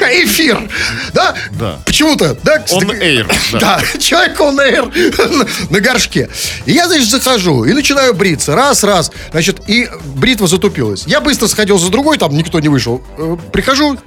[0.00, 0.68] Эфир,
[1.12, 1.34] да?
[1.52, 1.78] Да.
[1.84, 2.58] Почему-то, да?
[2.70, 3.58] On air, да.
[3.58, 6.28] Да, человек air на- на горшке.
[6.66, 8.54] И я, значит, захожу и начинаю бриться.
[8.54, 9.10] Раз, раз.
[9.30, 11.04] Значит, и бритва затупилась.
[11.06, 13.02] Я быстро сходил за другой, там никто не вышел.
[13.16, 13.98] Э, Прихожу,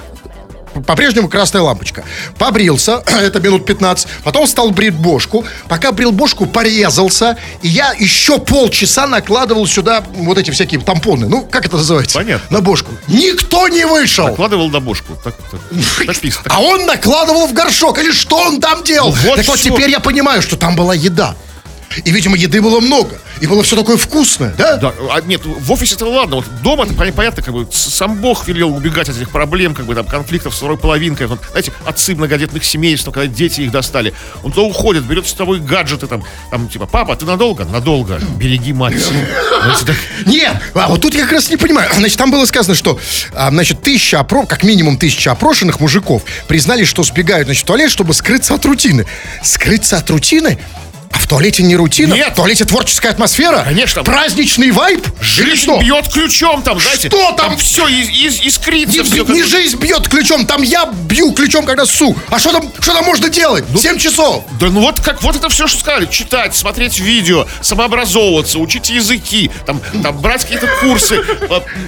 [0.85, 2.03] по-прежнему красная лампочка.
[2.37, 4.07] Побрился, это минут 15.
[4.23, 5.45] Потом стал брить бошку.
[5.67, 7.37] Пока брил бошку, порезался.
[7.61, 11.27] И я еще полчаса накладывал сюда вот эти всякие тампоны.
[11.27, 12.17] Ну, как это называется?
[12.17, 12.57] Понятно.
[12.57, 12.91] На бошку.
[13.07, 14.27] Никто не вышел.
[14.27, 15.17] Накладывал на бошку.
[15.23, 15.59] Так, так,
[16.07, 16.45] написано.
[16.49, 17.99] А он накладывал в горшок.
[17.99, 19.09] Или что он там делал?
[19.09, 21.35] Ну, вот так вот теперь я понимаю, что там была еда.
[22.03, 23.19] И, видимо, еды было много.
[23.39, 24.77] И было все такое вкусное, да?
[24.77, 28.17] Да, а нет, в офисе это ладно, вот дома это пон- понятно, как бы сам
[28.21, 31.73] Бог велел убегать от этих проблем, как бы там конфликтов с второй половинкой, вот, знаете,
[31.85, 36.07] отцы многодетных семейств, ну, когда дети их достали, он то уходит, берет с тобой гаджеты,
[36.07, 37.65] там, там, типа, папа, ты надолго?
[37.65, 38.95] Надолго, береги мать.
[39.85, 41.89] Так, Нет, а вот тут я как раз не понимаю.
[41.93, 42.99] Значит, там было сказано, что,
[43.33, 44.45] а, значит, тысяча опро...
[44.45, 49.05] как минимум тысяча опрошенных мужиков признали, что сбегают, значит, в туалет, чтобы скрыться от рутины.
[49.43, 50.59] Скрыться от рутины?
[51.11, 52.13] А в туалете не рутина?
[52.13, 52.33] Нет.
[52.33, 53.63] В туалете творческая атмосфера?
[53.63, 54.03] Конечно.
[54.03, 55.05] Праздничный вайб?
[55.37, 55.79] Или Жизнь что?
[55.79, 57.09] бьет ключом там, знаете.
[57.09, 57.57] Что там?
[57.57, 58.97] все искрится.
[58.97, 62.15] Не, все, не жизнь бьет ключом, там я бью ключом, когда ссу.
[62.29, 63.65] А что там, что там можно делать?
[63.79, 64.43] Семь часов.
[64.59, 66.05] Да ну вот как вот это все, что сказали.
[66.05, 71.21] Читать, смотреть видео, самообразовываться, учить языки, там, там брать какие-то курсы,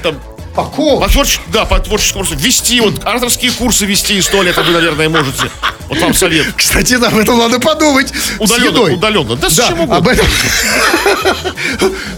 [0.02, 0.20] там,
[0.56, 4.72] По по творче- да, по творческим курсам, вести, вот авторские курсы вести из туалета вы,
[4.74, 5.50] наверное, можете.
[5.94, 6.46] Вот вам совет.
[6.58, 8.10] Кстати, об этом надо подумать.
[8.14, 9.36] С Удаленно, удаленно.
[9.36, 9.98] Да, с Да, чем угодно.
[9.98, 10.26] об этом.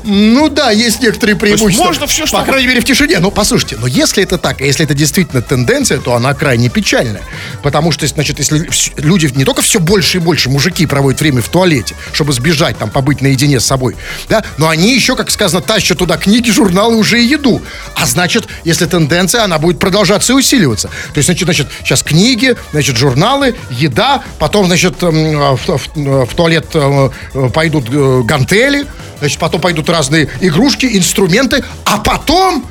[0.04, 1.86] Ну да, есть некоторые преимущества.
[1.86, 3.20] можно всё, что По крайней мере, в тишине.
[3.20, 7.22] Но послушайте, но если это так, и если это действительно тенденция, то она крайне печальная.
[7.64, 11.50] Потому что, значит, если люди не только все больше и больше мужики проводят время в
[11.50, 13.96] туалете, чтобы сбежать, там, побыть наедине с собой,
[14.30, 17.62] да, но они еще, как сказано, тащат туда книги, журналы, уже и еду.
[17.96, 20.88] А значит, если тенденция, она будет продолжаться и усиливаться.
[20.88, 26.34] То есть, значит, значит сейчас книги, значит, журналы, еда, потом, значит, м, в, в- в
[26.36, 28.86] туалет э, э, пойдут э, гантели,
[29.20, 32.66] значит, потом пойдут разные игрушки, инструменты, а потом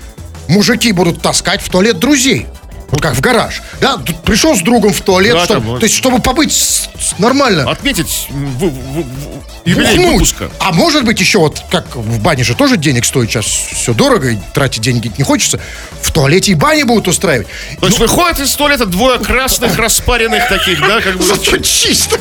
[0.49, 2.47] мужики будут таскать в туалет друзей.
[2.93, 3.63] Ну, как в гараж.
[3.81, 7.19] Да, пришел с другом в туалет, Да, чтобы- там то есть, чтобы побыть с- с-
[7.19, 7.69] нормально.
[7.69, 10.13] Отметить м, в- в- в- юбилей Бухнуть.
[10.13, 10.51] выпуска.
[10.61, 14.31] А может быть еще вот, как в бане же тоже денег стоит сейчас все дорого,
[14.31, 15.61] и тратить деньги не хочется.
[16.03, 17.47] В туалете и бани будут устраивать.
[17.81, 21.23] То есть выходят из туалета двое красных, распаренных таких, да, как бы...
[21.23, 22.19] Зато чисто.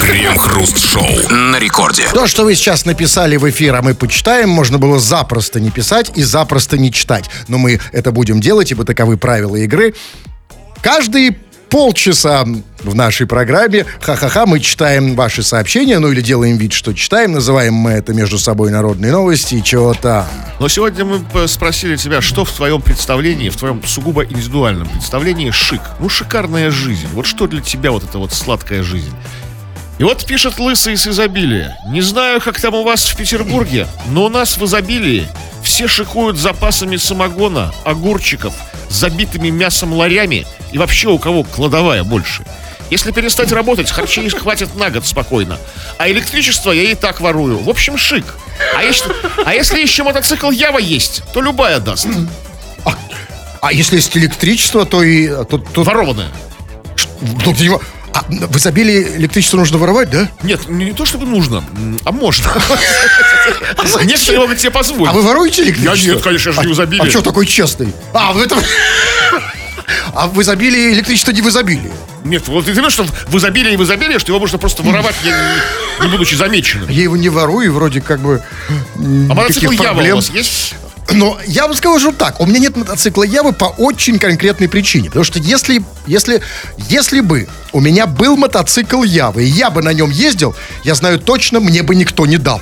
[0.00, 2.04] Крем-хруст-шоу на рекорде.
[2.12, 6.12] То, что вы сейчас написали в эфир, а мы почитаем, можно было запросто не писать
[6.14, 7.28] и запросто не читать.
[7.48, 9.94] Но мы это будем делать, ибо таковы правила игры.
[10.82, 11.36] Каждые
[11.76, 12.46] полчаса
[12.84, 17.32] в нашей программе «Ха-ха-ха» мы читаем ваши сообщения, ну или делаем вид, что читаем.
[17.32, 20.24] Называем мы это между собой народные новости и чего там.
[20.58, 25.82] Но сегодня мы спросили тебя, что в твоем представлении, в твоем сугубо индивидуальном представлении шик?
[26.00, 27.08] Ну, шикарная жизнь.
[27.12, 29.12] Вот что для тебя вот эта вот сладкая жизнь?
[29.98, 31.78] И вот пишет Лысый из изобилия.
[31.88, 35.26] Не знаю, как там у вас в Петербурге, но у нас в изобилии
[35.62, 38.54] все шикуют запасами самогона, огурчиков,
[38.90, 42.44] забитыми мясом ларями и вообще у кого кладовая больше.
[42.90, 45.58] Если перестать работать, харчей хватит на год спокойно.
[45.98, 47.58] А электричество я и так ворую.
[47.58, 48.24] В общем, шик.
[48.76, 49.10] А если,
[49.44, 52.06] а если еще мотоцикл Ява есть, то любая даст.
[53.60, 55.26] А если есть электричество, то и...
[55.46, 55.82] То, то,
[57.20, 57.80] ну, ты не-
[58.16, 60.28] а в изобилии электричество нужно воровать, да?
[60.42, 61.62] Нет, не то чтобы нужно,
[62.04, 62.46] а можно.
[64.04, 65.12] Некоторые могут себе А позволить.
[65.12, 65.94] вы воруете электричество?
[66.08, 67.06] Я нет, конечно, я же а, не в изобилии.
[67.06, 67.92] А что такой честный?
[68.12, 68.58] А, в этом...
[70.14, 71.92] А в изобилии электричество не в изобилии.
[72.24, 75.14] Нет, вот ты знаешь, что в изобилии и в изобилии, что его можно просто воровать,
[75.22, 76.88] не, не- не будучи замеченным.
[76.88, 78.42] Я его не ворую, вроде как бы...
[78.68, 80.74] А мотоцикл Ява у вас есть?
[81.12, 85.08] Но я вам скажу так, у меня нет мотоцикла Явы по очень конкретной причине.
[85.08, 86.42] Потому что если, если,
[86.88, 91.18] если бы у меня был мотоцикл Явы, и я бы на нем ездил, я знаю
[91.20, 92.60] точно, мне бы никто не дал.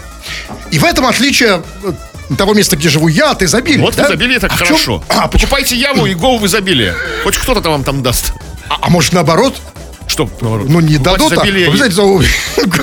[0.71, 1.93] И в этом отличие э,
[2.37, 3.81] того места, где живу я, от изобилия.
[3.83, 4.05] Вот да?
[4.05, 5.05] в изобилии так А чем- хорошо.
[5.09, 6.95] А, Покупайте Яву и го в изобилие.
[7.23, 8.33] Хоть кто-то там вам там даст.
[8.69, 9.57] а- а может наоборот?
[10.07, 10.69] Что, наоборот?
[10.69, 12.03] Ну не дадут, а, изобилие вы знаете, за-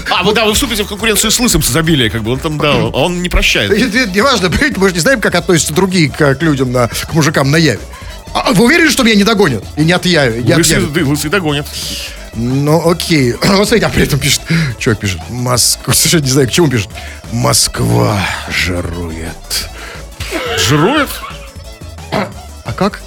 [0.10, 2.58] А, вы да, вы вступите в конкуренцию с лысым с изобилия, как бы он там,
[2.58, 3.72] да, он не прощает.
[3.72, 7.14] Это- Неважно, понимаете, мы же не знаем, как относятся другие к, к людям, на, к
[7.14, 7.80] мужикам на Яве.
[8.34, 9.64] А вы уверены, что меня не догонят?
[9.76, 10.44] И не отъявят?
[10.46, 11.66] Не Лысый, лысый догонит.
[12.34, 13.34] Ну, окей.
[13.42, 14.42] Вот смотрите, а при этом пишет...
[14.80, 15.94] Человек пишет, Москва...
[15.94, 16.90] Совершенно не знаю, к чему пишет.
[17.34, 19.68] Москва жирует.
[20.58, 21.10] Жирует
[22.12, 23.02] А как?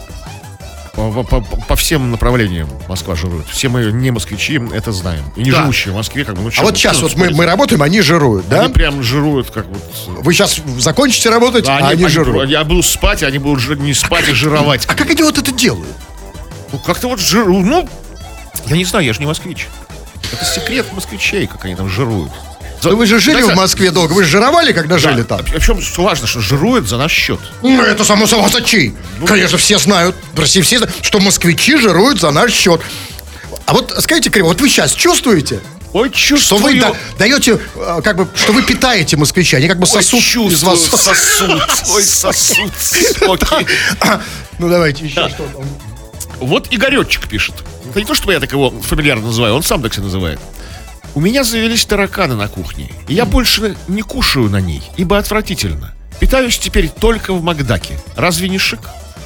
[0.95, 3.47] По, по- по- всем направлениям Москва жирует.
[3.49, 5.25] Все мы не москвичи это знаем.
[5.37, 5.63] И не Да.
[5.63, 8.49] живущие в Москве, как бы, ну А вот сейчас вот мы, мы работаем, они жируют,
[8.49, 8.65] да?
[8.65, 9.83] Они прям жируют, как вот...
[10.25, 12.49] Вы сейчас закончите работать, а они, жируют.
[12.49, 14.87] Я буду спать, а они будут не спать, а жировать.
[14.89, 15.97] А как они вот это делают?
[16.73, 17.59] Ну, как-то вот жиру...
[17.61, 17.89] Ну,
[18.67, 19.69] я не знаю, я же не москвич.
[20.33, 22.33] Это секрет москвичей, как они там жируют.
[22.85, 25.23] За- Ну вы же жили Знаете, в Москве долго, вы же жировали, когда да, жили
[25.23, 25.41] там?
[25.41, 27.41] а Причем что важно, что жируют за наш счет.
[27.63, 28.95] Ну, это само собой зачей.
[29.27, 32.83] Конечно, все знают, в России все знают, что москвичи жируют за наш счет.
[33.67, 35.61] А вот скажите, Криво, вот вы сейчас чувствуете,
[35.95, 36.63] Ой, что чувствую.
[36.63, 40.21] вы да- даете, э, как бы, что вы питаете москвича, они как бы Ой, сосут
[40.21, 41.01] из чувствую, вас.
[41.03, 41.63] сосуд.
[41.95, 42.71] Ой, соки.
[44.59, 45.49] Ну, давайте еще что
[46.41, 47.55] Вот Игоречек пишет.
[47.91, 50.39] Это не то, что я так его фамильярно называю, он сам так себя называет.
[51.15, 55.93] У меня завелись тараканы на кухне, и я больше не кушаю на ней, ибо отвратительно.
[56.19, 57.99] Питаюсь теперь только в Макдаке.
[58.17, 58.81] Разве не шик?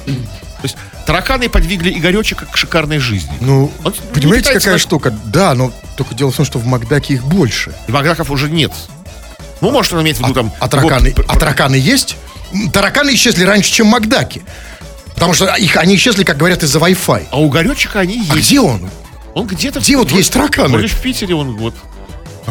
[0.05, 0.75] То есть
[1.05, 3.31] тараканы подвигли Игоречека к шикарной жизни.
[3.41, 5.11] Ну, Он понимаете, какая на- штука?
[5.25, 7.73] Да, но только дело в том, что в Макдаке их больше.
[7.87, 8.71] И Макдаков уже нет.
[9.61, 10.51] Ну, может, он имеет в виду там...
[10.59, 12.17] А тараканы, его- а тараканы есть?
[12.73, 14.41] Тараканы исчезли раньше, чем Макдаки.
[15.15, 17.27] Потому что их, они исчезли, как говорят, из-за Wi-Fi.
[17.31, 18.47] А у Горечика они А есть.
[18.49, 18.89] где он?
[19.35, 19.79] Он где-то...
[19.79, 20.69] Где вот вроде- есть тараканы?
[20.69, 21.73] Вроде в Питере он вот...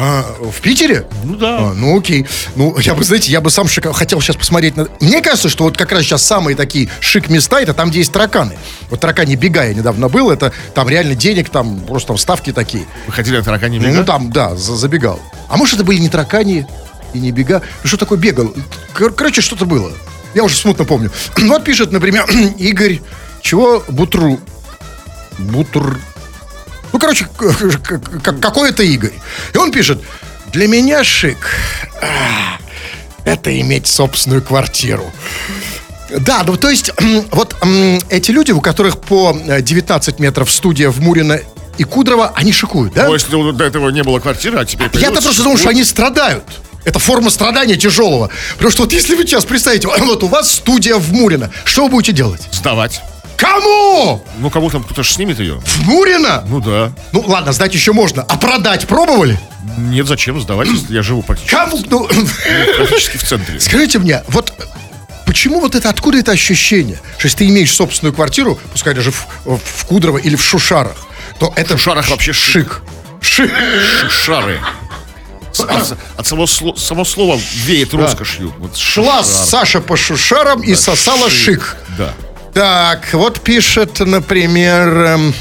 [0.01, 1.05] А, в Питере?
[1.25, 1.57] Ну да.
[1.59, 2.25] А, ну окей.
[2.55, 3.93] Ну, я бы, знаете, я бы сам шик...
[3.93, 4.87] хотел сейчас посмотреть на...
[5.01, 8.11] Мне кажется, что вот как раз сейчас самые такие шик места, это там, где есть
[8.13, 8.57] тараканы.
[8.89, 12.85] Вот таракани бега я недавно был, это там реально денег, там просто там ставки такие.
[13.07, 15.19] Вы ходили на таракане Ну там, да, за- забегал.
[15.49, 16.65] А может, это были не таракани
[17.13, 17.61] и не бега?
[17.83, 18.53] Ну, что такое бегал?
[18.93, 19.91] Кор- Короче, что-то было.
[20.33, 21.11] Я уже смутно помню.
[21.35, 22.25] Вот пишет, например,
[22.57, 23.01] Игорь,
[23.41, 24.39] чего Бутру...
[25.39, 25.99] Бутр...
[26.91, 29.13] Ну, короче, к- к- к- какой-то Игорь.
[29.53, 30.01] И он пишет,
[30.51, 31.37] для меня шик
[32.01, 32.57] а,
[33.25, 35.11] это иметь собственную квартиру.
[36.09, 36.91] Да, ну то есть,
[37.31, 37.55] вот
[38.09, 41.39] эти люди, у которых по э, 19 метров студия в Мурино
[41.77, 43.05] и Кудрово, они шикуют, да?
[43.05, 44.89] Ну, если до этого не было квартиры, а теперь...
[44.93, 46.43] Я-то просто думал, что они страдают.
[46.83, 48.31] Это форма страдания тяжелого.
[48.53, 51.89] Потому что вот если вы сейчас представите, вот у вас студия в Мурино, что вы
[51.89, 52.41] будете делать?
[52.51, 53.01] Сдавать.
[53.39, 54.21] Кому?
[54.39, 55.61] Ну, кому там кто-то ж снимет ее.
[55.65, 56.43] В Мурино?
[56.47, 56.91] Ну да.
[57.13, 58.23] Ну ладно, сдать еще можно.
[58.23, 59.39] А продать пробовали?
[59.77, 61.79] Нет, зачем сдавать, если я живу практически, Кому?
[61.89, 62.07] Ну,
[62.77, 63.59] практически в центре.
[63.59, 64.53] скажите мне, вот
[65.25, 69.25] почему вот это, откуда это ощущение, что если ты имеешь собственную квартиру, пускай даже в,
[69.45, 70.97] в Кудрово или в Шушарах,
[71.39, 72.81] то это В Шушарах вообще шик.
[73.21, 73.51] Шик.
[74.09, 74.59] Шары.
[75.53, 78.53] С- От, от самого, сло- само слова веет роскошью.
[78.59, 79.23] Вот Шла.
[79.23, 81.75] Саша по Шушарам и сосала шик.
[81.97, 82.13] Да.
[82.53, 85.33] Так, вот пишет, например, эм,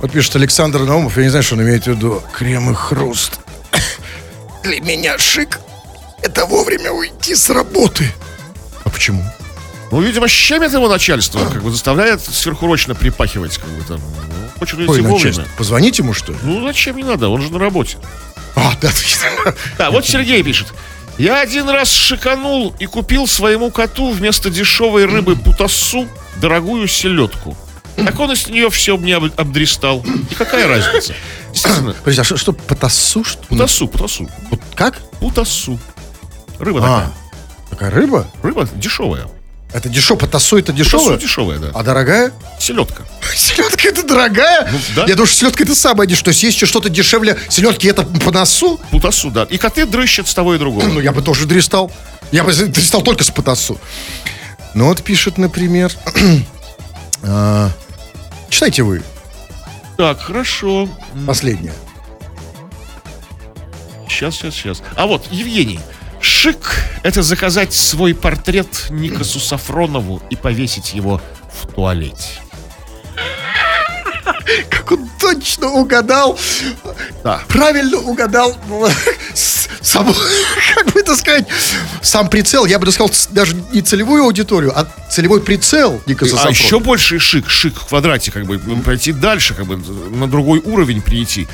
[0.00, 3.38] вот пишет Александр Наумов, я не знаю, что он имеет в виду, крем и хруст.
[4.62, 5.60] Для меня шик–
[6.22, 8.10] это вовремя уйти с работы.
[8.84, 9.22] А почему?
[9.92, 14.00] Ну, видимо, щемит его начальство, как бы заставляет сверхурочно припахивать, как бы там.
[14.00, 15.30] Ну, хочет уйти Ой, вовремя.
[15.30, 16.38] начальство, позвонить ему, что ли?
[16.42, 17.98] Ну, зачем не надо, он же на работе.
[18.56, 18.90] А, да.
[19.78, 20.72] Да, вот Сергей пишет.
[21.18, 26.06] Я один раз шиканул и купил своему коту вместо дешевой рыбы путасу
[26.40, 27.56] дорогую селедку.
[27.96, 30.04] Так он из нее все мне об- обдристал.
[30.30, 31.14] И какая разница?
[32.00, 33.24] Подожди, а что, что потасу?
[33.24, 33.42] Что?
[33.44, 34.98] путасу, путасу, Вот как?
[35.18, 35.78] путасу.
[36.58, 37.12] Рыба А, такая.
[37.70, 38.26] такая рыба?
[38.42, 39.26] Рыба дешевая.
[39.76, 41.18] Это дешево, потасу это Путасу дешевое?
[41.18, 41.70] дешевая, да.
[41.74, 42.32] А дорогая?
[42.58, 43.02] Селедка.
[43.34, 44.66] Селедка это дорогая?
[44.72, 45.02] Ну, да.
[45.02, 46.24] Я думаю, что селедка это самое дешевое.
[46.24, 48.80] То есть есть еще что-то дешевле селедки, это по носу?
[48.90, 49.42] Путасу, да.
[49.50, 50.86] И коты дрыщат с того и другого.
[50.86, 51.92] Ну, я бы тоже дристал.
[52.32, 53.78] Я бы дристал только с потасу.
[54.72, 55.92] Ну, вот пишет, например...
[57.22, 57.70] а,
[58.48, 59.02] Читайте вы
[59.98, 60.88] Так, хорошо.
[61.26, 61.74] последнее.
[64.08, 64.82] Сейчас, сейчас, сейчас.
[64.94, 65.80] А вот, Евгений.
[66.26, 72.40] Шик– это заказать свой портрет Никасу Сафронову и повесить его в туалете.
[74.68, 76.36] Как он точно угадал.
[77.22, 77.42] Да.
[77.46, 78.56] Правильно угадал.
[79.34, 80.12] Сам,
[80.74, 81.46] как бы это сказать,
[82.02, 86.80] сам прицел, я бы сказал, даже не целевую аудиторию, а целевой прицел Никаса А еще
[86.80, 91.46] больше шик, шик в квадрате, как бы пройти дальше, как бы на другой уровень прийти.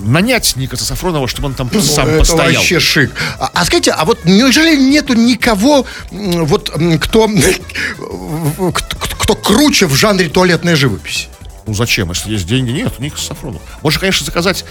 [0.00, 2.54] Нанять Никаса Сафронова, чтобы он там сам Ну, это постоял.
[2.54, 3.12] вообще шик.
[3.38, 7.28] А, а скажите, а вот неужели нету никого, вот, кто,
[8.74, 11.28] кто, кто круче в жанре туалетной живописи?
[11.66, 12.70] Ну зачем, если есть деньги?
[12.70, 13.62] Нет, Никас Сафронов.
[13.82, 14.64] Можно, конечно, заказать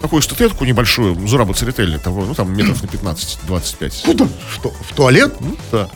[0.00, 4.04] такую статуэтку небольшую, Зураба Церетели, того, ну там метров на 15-25.
[4.04, 4.28] Куда?
[4.52, 5.34] Что, в туалет?
[5.40, 5.88] Ну, да.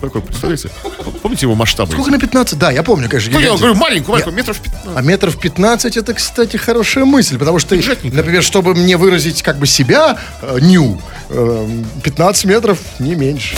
[0.00, 0.70] Такой, представляете?
[1.22, 1.92] Помните его масштабы?
[1.92, 2.58] Сколько на 15?
[2.58, 3.32] Да, я помню, конечно.
[3.32, 4.96] Ну, я говорю, маленькую, маленькую, метров 15.
[4.96, 8.16] А метров 15 это, кстати, хорошая мысль, потому что, Бюджетненько.
[8.16, 11.68] например, чтобы мне выразить как бы себя, э, ню, э,
[12.02, 13.56] 15 метров, не меньше.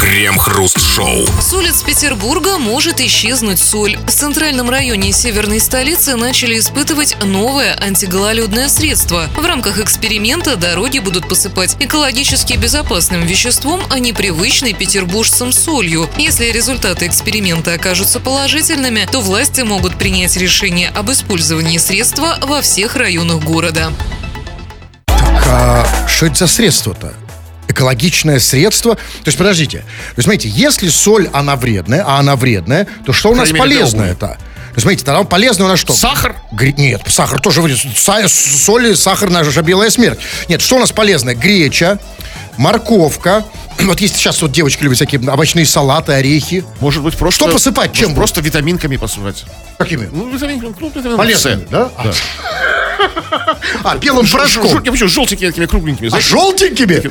[0.00, 1.26] Крем-хруст-шоу.
[1.40, 3.96] С улиц Петербурга может исчезнуть соль.
[4.06, 9.28] В центральном районе северной столицы начали испытывать новое антигололедное средство.
[9.36, 16.10] В рамках эксперимента дороги будут посыпать экологически безопасным веществом, а не привычной петербуржцам солью.
[16.18, 22.96] Если результаты эксперимента окажутся положительными, то власти могут принять решение об использовании средства во всех
[22.96, 23.92] районах города.
[25.06, 27.12] А что это за средство-то?
[27.68, 28.96] Экологичное средство.
[28.96, 29.78] То есть, подождите.
[29.78, 29.84] То
[30.16, 34.26] есть, смотрите, если соль, она вредная, а она вредная, то что у нас полезное-то?
[34.26, 34.34] То
[34.74, 35.92] есть, смотрите, тогда полезное у нас что?
[35.92, 36.34] Сахар?
[36.50, 37.92] Гре- Нет, сахар тоже вреден.
[37.94, 40.18] Са- Соль и сахар наша же белая смерть.
[40.48, 41.36] Нет, что у нас полезное?
[41.36, 42.00] Греча,
[42.56, 43.44] морковка.
[43.84, 46.64] Вот есть сейчас вот девочки любят всякие овощные салаты, орехи.
[46.80, 47.44] Может быть, просто...
[47.44, 47.92] Что посыпать?
[47.92, 49.44] Чем Просто витаминками посыпать.
[49.78, 50.08] Какими?
[50.10, 51.68] Ну, витамин, ну, витамин Полезными, С.
[51.70, 51.90] да?
[52.02, 52.12] Да.
[53.84, 54.82] А, белым порошком.
[54.82, 56.10] Я почему желтенькими кругленькими.
[56.12, 57.10] А желтенькими?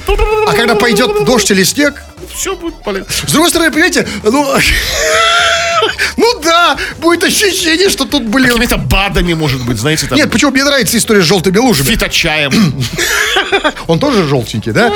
[0.49, 2.03] А когда пойдет дождь или снег,
[2.33, 3.11] Все будет полезно.
[3.11, 4.47] С другой стороны, понимаете, ну...
[6.17, 8.47] Ну да, будет ощущение, что тут были...
[8.47, 10.17] Какими-то БАДами, может быть, знаете, там...
[10.17, 11.87] Нет, почему мне нравится история с желтыми лужами?
[11.87, 12.83] Фиточаем.
[13.87, 14.91] Он тоже желтенький, да?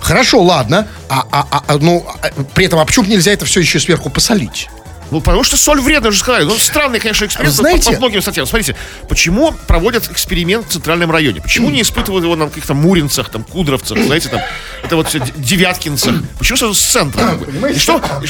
[0.00, 0.88] Хорошо, ладно.
[1.08, 4.68] А, а, а, ну, а, при этом, а почему нельзя это все еще сверху посолить?
[5.10, 6.44] Ну, потому что соль вредна, уже сказали.
[6.44, 7.54] Ну, странный, конечно, эксперимент.
[7.54, 8.46] Знаете- По, по многим статьям.
[8.46, 8.74] Смотрите,
[9.08, 11.40] почему проводят эксперимент в центральном районе?
[11.40, 14.40] Почему не испытывают его на каких-то Муринцах, там, Кудровцах, знаете, там,
[14.82, 16.14] это вот все Девяткинцах?
[16.38, 17.20] Почему сразу с центра?
[17.20, 17.70] как бы?
[17.72, 18.02] И что?
[18.22, 18.26] и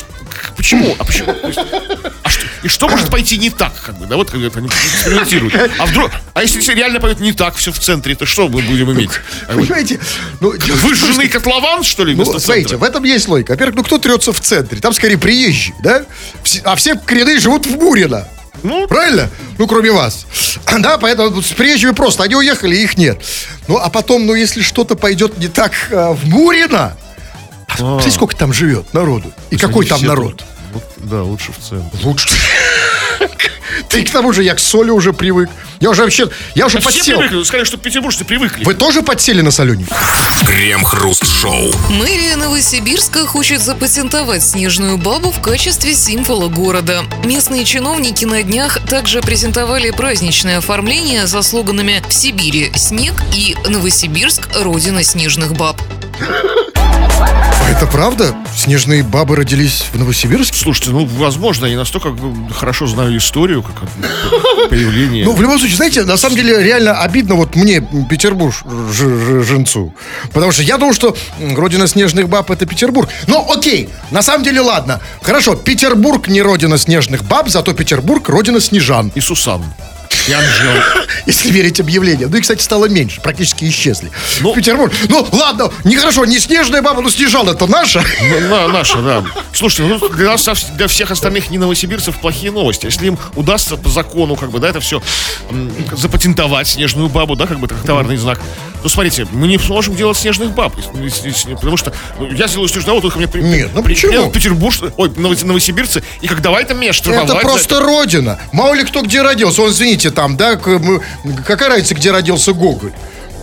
[0.57, 0.95] почему?
[0.99, 1.35] А почему?
[2.23, 4.69] А что, и что может пойти не так, как бы, да, вот как это они
[4.69, 5.55] экспериментируют.
[5.79, 8.91] А вдруг, а если реально пойдет не так, все в центре, то что мы будем
[8.93, 9.11] иметь?
[9.47, 10.01] Как бы, Понимаете?
[10.41, 12.79] Ну, Выжженный котлован, что ли, Ну, смотрите, центра?
[12.79, 13.53] в этом есть логика.
[13.53, 14.81] Во-первых, ну кто трется в центре?
[14.81, 16.05] Там скорее приезжие, да?
[16.43, 18.27] Все- а все коренные живут в Мурино.
[18.63, 19.29] Ну, Правильно?
[19.59, 20.27] Ну, кроме вас.
[20.79, 23.23] Да, поэтому с приезжими просто, они уехали, их нет.
[23.69, 26.97] Ну, а потом, ну, если что-то пойдет не так э, в Мурино,
[27.69, 29.33] а, смотрите, сколько там живет народу?
[29.51, 30.43] И какой там все народ?
[30.97, 31.99] Да, лучше в центре.
[32.03, 32.29] Лучше.
[33.89, 35.49] Ты к тому же, я к соли уже привык.
[35.81, 37.19] Я уже вообще, я уже Все подсел.
[37.19, 38.65] привыкли, сказали, что петербуржцы привыкли.
[38.65, 39.89] Вы тоже подсели на соленик?
[40.47, 41.73] Крем-хруст-шоу.
[41.91, 47.03] Мэрия Новосибирска хочет запатентовать снежную бабу в качестве символа города.
[47.25, 54.49] Местные чиновники на днях также презентовали праздничное оформление со слоганами «В Сибири снег» и «Новосибирск–
[54.57, 55.81] родина снежных баб».
[57.21, 58.35] А это правда?
[58.57, 60.59] Снежные бабы родились в Новосибирске?
[60.59, 62.15] Слушайте, ну, возможно, я настолько
[62.53, 65.25] хорошо знаю историю, как от появления.
[65.25, 68.55] Ну, в любом случае, знаете, на самом деле реально обидно вот мне, Петербург,
[68.93, 69.95] женцу.
[70.33, 73.09] Потому что я думал, что родина снежных баб это Петербург.
[73.27, 75.01] Но окей, на самом деле ладно.
[75.23, 79.11] Хорошо, Петербург не родина снежных баб, зато Петербург родина снежан.
[79.15, 79.63] И Сусан.
[80.29, 80.83] И Анжел.
[81.27, 82.31] Если верить объявлениям.
[82.31, 84.11] Ну и, кстати, стало меньше, практически исчезли.
[84.41, 84.93] Ну- Петербург.
[85.09, 88.03] Ну, ладно, нехорошо, не снежная баба, но снежан это наша.
[88.23, 89.25] Ну, на- наша, да.
[89.53, 92.87] Слушайте, ну, для нас, для всех остальных не новосибирцев плохие новости.
[92.87, 95.03] Если им удастся по закону, как бы, да, это все
[95.97, 98.41] запатентовать, снежную бабу, да, как бы, как товарный знак,
[98.83, 100.75] то, смотрите, мы не сможем делать снежных баб.
[100.77, 104.13] Потому что ну, я сделаю снежную бабу, только мне Нет, ну при- почему?
[104.13, 107.31] приедут Петербург, ой, ново- новосибирцы, и как давай там меня штрафовать.
[107.31, 108.39] Это просто родина.
[108.53, 109.63] Мало ли кто где родился.
[109.63, 112.93] Он, извините, там, да, какая разница, где родился Гоголь?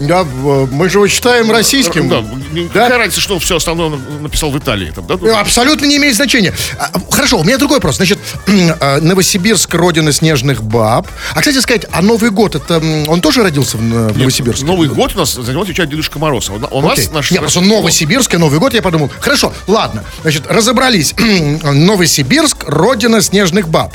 [0.07, 2.09] Да, мы же его считаем российским.
[2.09, 2.83] Да, Да?
[2.85, 4.91] какая разница, что он все остальное на- написал в Италии.
[4.91, 5.17] Там, да?
[5.19, 6.53] Ну, Абсолютно не имеет значения.
[6.77, 7.97] А, Хорошо, у меня другой вопрос.
[7.97, 8.19] Значит,
[8.79, 11.07] а, Новосибирск, родина снежных баб.
[11.35, 14.65] А, кстати сказать, а Новый год, это он тоже родился в, Нет, Новосибирске?
[14.65, 16.49] Новый год у нас за него отвечает Дедушка Мороз.
[16.49, 17.07] А У у нас Окей.
[17.13, 17.31] наш...
[17.31, 19.11] Нет, просто Новосибирск и Новый год, я подумал.
[19.19, 20.03] Хорошо, ладно.
[20.21, 21.13] Значит, разобрались.
[21.63, 23.93] Новосибирск, родина снежных баб.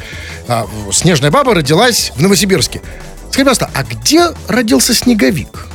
[0.48, 2.80] А, снежная баба родилась в Новосибирске.
[3.30, 5.66] Скажи, пожалуйста, а где родился снеговик?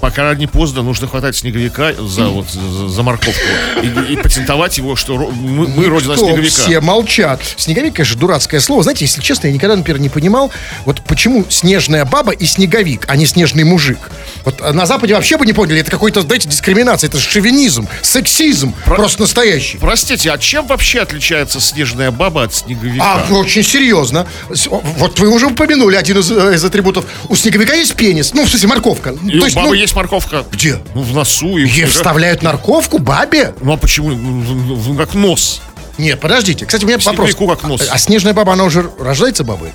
[0.00, 3.40] Пока не поздно, нужно хватать снеговика за, вот, за, за морковку
[3.82, 6.26] и, и патентовать его, что мы, мы родина Кто?
[6.26, 6.62] снеговика.
[6.62, 7.40] Все молчат.
[7.56, 8.82] Снеговик, конечно, дурацкое слово.
[8.82, 10.52] Знаете, если честно, я никогда, например, не понимал,
[10.84, 13.98] вот почему снежная баба и снеговик, а не снежный мужик.
[14.44, 18.74] Вот а на Западе вообще бы не поняли, это какой-то, знаете, дискриминация, это шовинизм, сексизм,
[18.84, 19.78] просто настоящий.
[19.78, 23.04] Простите, а чем вообще отличается снежная баба от снеговика?
[23.04, 24.26] А, ну, очень серьезно.
[24.48, 27.04] Вот вы уже упомянули один из, э, из атрибутов.
[27.28, 28.32] У снеговика есть пенис.
[28.34, 29.10] Ну, в смысле, морковка.
[29.10, 30.44] И То у бабы ну, есть морковка.
[30.50, 30.78] Где?
[30.94, 31.56] Ну, в носу.
[31.58, 33.54] И в Ей вставляют морковку бабе?
[33.60, 34.10] Ну, а почему?
[34.10, 35.60] В- в- Как нос.
[35.98, 36.64] Нет, подождите.
[36.66, 37.34] Кстати, у меня вопрос.
[37.34, 37.88] Как нос.
[37.90, 39.72] А, а снежная баба, она уже рождается бабой?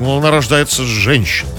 [0.00, 1.50] Ну, она рождается женщиной.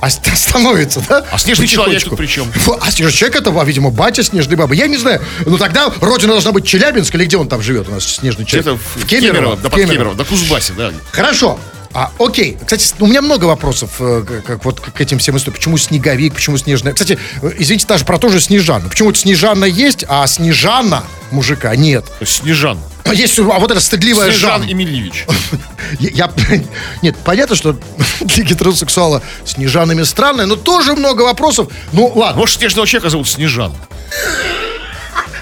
[0.00, 1.24] А ст- становится, да?
[1.30, 2.50] А снежный человек тут при чем?
[2.80, 4.74] А снежный человек это, видимо, батя снежной бабы.
[4.74, 5.20] Я не знаю.
[5.44, 8.78] Ну тогда родина должна быть Челябинск или где он там живет у нас снежный человек?
[8.80, 9.92] Где-то в Кемерово, да, под Кемерово.
[9.92, 10.90] Кемерово, да, Кузбассе, да.
[11.12, 11.60] Хорошо.
[11.92, 12.56] А, окей.
[12.60, 15.56] Кстати, у меня много вопросов э, к- как, вот к этим всем историям.
[15.56, 16.92] Почему снеговик, почему снежная...
[16.92, 18.88] Кстати, э, извините, даже про то же Снежану.
[18.88, 22.04] Почему вот Снежана есть, а Снежана мужика нет?
[22.24, 22.78] Снежан.
[23.12, 24.68] Есть, а вот это стыдливая Снежан Жан.
[24.68, 25.26] Емельевич.
[25.98, 26.30] Я,
[27.02, 27.76] нет, понятно, что
[28.20, 31.72] для гетеросексуала Снежанами странное, но тоже много вопросов.
[31.92, 32.38] Ну, ладно.
[32.40, 33.74] Может, снежного человека зовут Снежан.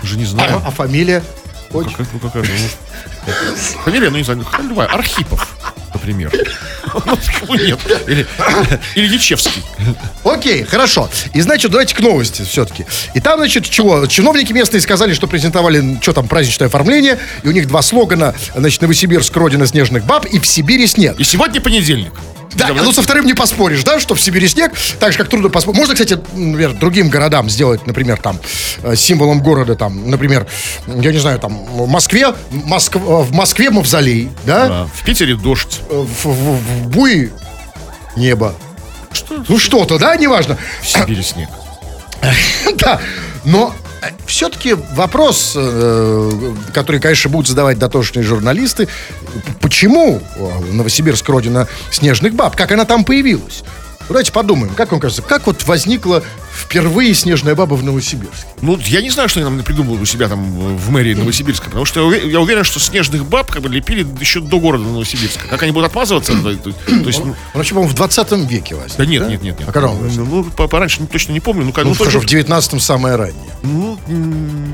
[0.02, 0.62] Уже не А, знаю.
[0.64, 1.22] а фамилия?
[1.72, 2.52] Ой, Какая, ну, какая же,
[3.26, 3.32] ну,
[3.84, 5.57] Фамилия, ну, не знаю, ну, Архипов,
[6.08, 6.32] например.
[7.48, 7.80] Нет?
[8.06, 8.26] Или,
[8.94, 9.62] или Ячевский.
[10.24, 11.10] Окей, хорошо.
[11.34, 12.86] И значит, давайте к новости все-таки.
[13.14, 14.06] И там, значит, чего?
[14.06, 18.80] Чиновники местные сказали, что презентовали, что там, праздничное оформление, и у них два слогана, значит,
[18.82, 21.18] Новосибирск, родина снежных баб, и в Сибири снег.
[21.18, 22.12] И сегодня понедельник.
[22.58, 25.48] Да, ну со вторым не поспоришь, да, что в Сибири снег, так же, как трудно
[25.48, 25.78] поспорить.
[25.78, 28.38] Можно, кстати, например, другим городам сделать, например, там,
[28.82, 30.46] э, символом города, там, например,
[30.86, 34.88] я не знаю, там, в Москве, Моск- в Москве мавзолей, да, Да.
[34.94, 35.80] В Питере дождь.
[35.88, 37.30] Э, в, в- в Буе
[38.16, 38.54] небо.
[39.12, 39.42] Что?
[39.48, 40.58] Ну что-то, да, неважно.
[40.82, 41.48] В Сибири снег.
[42.76, 43.00] Да,
[43.44, 43.74] но
[44.26, 48.88] все-таки вопрос, э, который, конечно, будут задавать дотошные журналисты,
[49.60, 53.62] почему э, Новосибирск родина снежных баб, как она там появилась?
[54.08, 56.22] Давайте подумаем, как вам кажется, как вот возникла
[56.58, 58.46] впервые снежная баба в Новосибирске?
[58.60, 60.42] Ну, я не знаю, что они нам придумали у себя там
[60.76, 64.06] в мэрии Новосибирска, потому что я уве- я уверен, что снежных баб как бы лепили
[64.20, 65.46] еще до города Новосибирска.
[65.48, 66.32] Как они будут отмазываться?
[66.32, 68.96] То, то- то есть, ну, Он вообще, по-моему, в 20 веке возник.
[68.98, 69.68] да нет, нет, нет, нет.
[69.68, 70.20] А когда он возник?
[70.28, 71.64] Ну, по- пораньше, ну, точно не помню.
[71.64, 73.50] Ну, как, Ну, ну, скажу, точно- в 19-м самое раннее.
[73.62, 73.98] ну,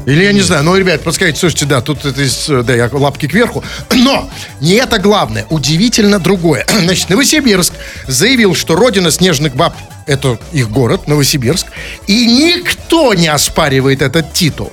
[0.06, 2.88] Или я не знаю, ну, ребят, подскажите, слушайте, да, тут это из, э, да, я
[2.92, 3.62] лапки кверху.
[3.94, 4.30] Но
[4.60, 6.66] не это главное, удивительно другое.
[6.84, 7.72] Значит, Новосибирск
[8.06, 9.74] заявил, что родина снежных баб
[10.06, 11.66] это их город, Новосибирск,
[12.06, 14.72] и никто не оспаривает этот титул.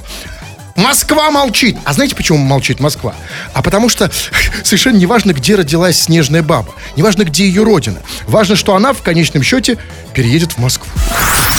[0.75, 1.77] Москва молчит.
[1.83, 3.13] А знаете, почему молчит Москва?
[3.53, 4.09] А потому что
[4.63, 6.73] совершенно не важно, где родилась снежная баба.
[6.95, 7.99] Не важно, где ее родина.
[8.27, 9.77] Важно, что она в конечном счете
[10.13, 10.89] переедет в Москву.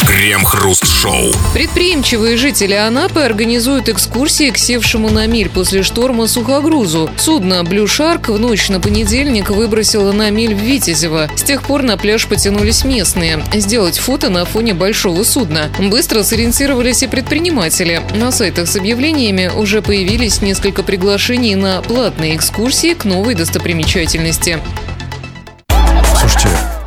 [0.06, 1.32] Крем-хруст-шоу.
[1.54, 7.10] Предприимчивые жители Анапы организуют экскурсии к севшему на миль после шторма сухогрузу.
[7.16, 11.30] Судно «Блю Шарк» в ночь на понедельник выбросило на миль в Витязево.
[11.36, 13.42] С тех пор на пляж потянулись местные.
[13.54, 15.70] Сделать фото на фоне большого судна.
[15.78, 18.02] Быстро сориентировались и предприниматели.
[18.14, 24.58] На сайтах с объявлениями уже появились несколько приглашений на платные экскурсии к новой достопримечательности.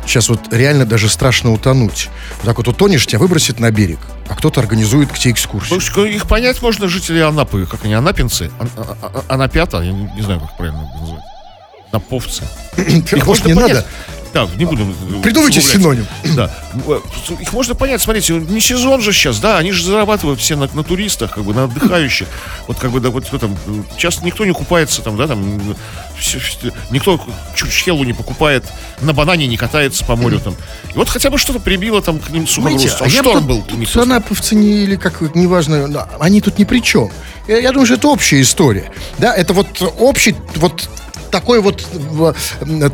[0.06, 2.08] Сейчас вот реально даже страшно утонуть.
[2.38, 3.98] Вот так вот утонешь, тебя выбросит на берег,
[4.28, 5.80] а кто-то организует к тебе экскурсию.
[5.96, 10.04] Ну, их понять можно жители Анапы, как они, анапинцы, ан- а- а- анапята, я не,
[10.14, 11.22] не знаю, как правильно это назвать.
[11.92, 12.44] Наповцы.
[12.76, 13.74] Их можно не понять.
[13.74, 13.86] надо?
[14.36, 14.94] Да, не будем.
[15.22, 16.06] Придумайте синоним.
[16.34, 16.50] Да.
[16.86, 17.00] Э,
[17.40, 20.84] Их можно понять, смотрите, не сезон же сейчас, да, они же зарабатывают все на, на
[20.84, 22.26] туристах, как бы, на отдыхающих.
[22.68, 23.56] Вот как бы, да, вот кто там,
[23.96, 25.58] сейчас никто не купается там, да, там,
[26.18, 26.38] всё-
[26.90, 27.18] никто
[27.54, 28.64] чурчхелу не покупает,
[29.00, 30.54] на банане не катается по морю там.
[30.94, 32.84] И вот хотя бы что-то прибило там к ним сухогруз.
[33.00, 34.02] А я шторм тут- был них просто.
[34.02, 37.10] Анаповцы не, или как, неважно, да, они тут ни при чем.
[37.48, 38.90] Я, я думаю, что это общая история.
[39.18, 39.66] Да, это вот
[39.98, 40.88] общий, вот
[41.30, 41.84] такой вот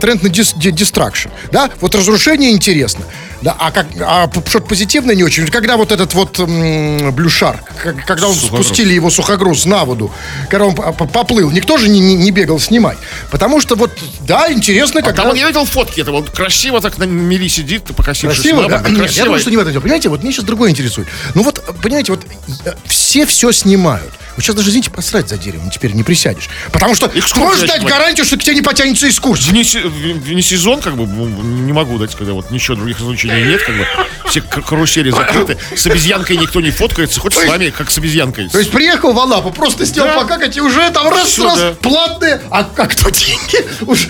[0.01, 1.29] тренд на дис, ди- дистракшн.
[1.51, 3.05] Да, вот разрушение интересно.
[3.43, 5.47] Да, а как, а что-то позитивное не очень.
[5.49, 7.61] Когда вот этот вот м, блюшар,
[8.07, 8.67] когда он Сухогруз.
[8.67, 10.13] спустили его сухогруз на воду,
[10.49, 12.99] когда он поплыл, никто же не, не- не бегал снимать.
[13.31, 13.91] Потому что вот,
[14.21, 15.25] да, интересно, А когда...
[15.25, 18.79] там не видел фотки этого, он красиво так на мели сидит, покосившись Красиво, да?
[18.79, 19.25] бок, Нет, я красиво.
[19.27, 19.83] думаю, что не в этом дело.
[19.83, 21.09] Понимаете, вот меня сейчас другое интересует.
[21.35, 22.25] Ну вот, понимаете, вот
[22.65, 24.13] э, все все снимают.
[24.37, 26.49] Вот сейчас даже, извините, посрать за деревом, теперь не присядешь.
[26.73, 29.53] Потому что Экскурсия можешь дать гарантию, что к тебе не потянется экскурсия.
[29.53, 33.77] В- вне сезон, как бы, не могу дать, когда вот ничего других развлечений нет, как
[33.77, 33.87] бы,
[34.29, 38.49] все карусели закрыты, с обезьянкой никто не фоткается, хоть с вами, как с обезьянкой.
[38.49, 40.15] То есть приехал в Анапу, просто сел Да.
[40.21, 41.75] покакать, и уже там раз, Всё, раз, да.
[41.81, 43.65] платные, а как то деньги?
[43.83, 44.09] Уж,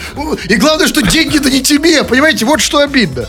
[0.48, 3.26] и главное, что деньги-то не тебе, понимаете, вот что обидно.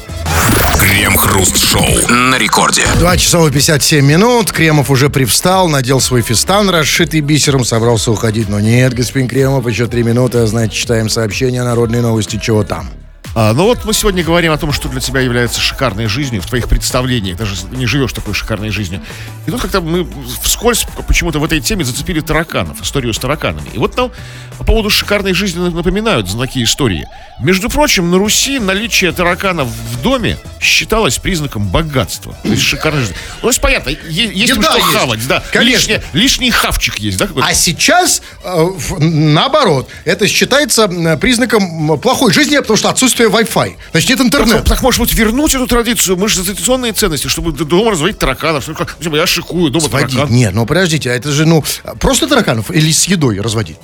[0.79, 1.85] Крем-хруст-шоу.
[2.09, 2.83] На рекорде.
[2.99, 4.51] 2 часа и 57 минут.
[4.51, 8.49] Кремов уже привстал, надел свой фистан, расшитый бисером, собрался уходить.
[8.49, 12.89] Но нет, господин Кремов, еще 3 минуты, а значит, читаем сообщения, народные новости, чего там.
[13.35, 16.45] А, ну вот мы сегодня говорим о том, что для тебя является шикарной жизнью, в
[16.45, 19.01] твоих представлениях, даже не живешь такой шикарной жизнью.
[19.47, 20.07] И тут как-то мы
[20.43, 23.69] вскользь почему-то в этой теме зацепили тараканов, историю с тараканами.
[23.73, 24.11] И вот нам
[24.59, 27.07] по поводу шикарной жизни напоминают знаки истории.
[27.43, 32.35] Между прочим, на Руси наличие тараканов в доме считалось признаком богатства.
[32.41, 33.15] То есть шикарной жизни.
[33.35, 34.87] Ну, то есть понятно, есть Еда что есть.
[34.97, 35.43] хавать, да.
[35.51, 35.91] Конечно.
[35.91, 37.27] Лишнее- лишний хавчик есть, да?
[37.41, 38.67] А сейчас, э,
[38.99, 40.87] наоборот, это считается
[41.17, 43.73] признаком плохой жизни, потому что отсутствие Wi-Fi.
[43.91, 44.63] Значит, нет Так, интернета.
[44.63, 46.15] так, может быть, вернуть эту традицию?
[46.17, 48.63] Мы же за традиционные ценности, чтобы дома разводить тараканов.
[48.63, 50.11] Что, как, типа, я шикую, дома Сводить.
[50.15, 50.33] таракан.
[50.33, 51.63] Нет, ну подождите, а это же, ну,
[51.99, 53.77] просто тараканов или с едой разводить?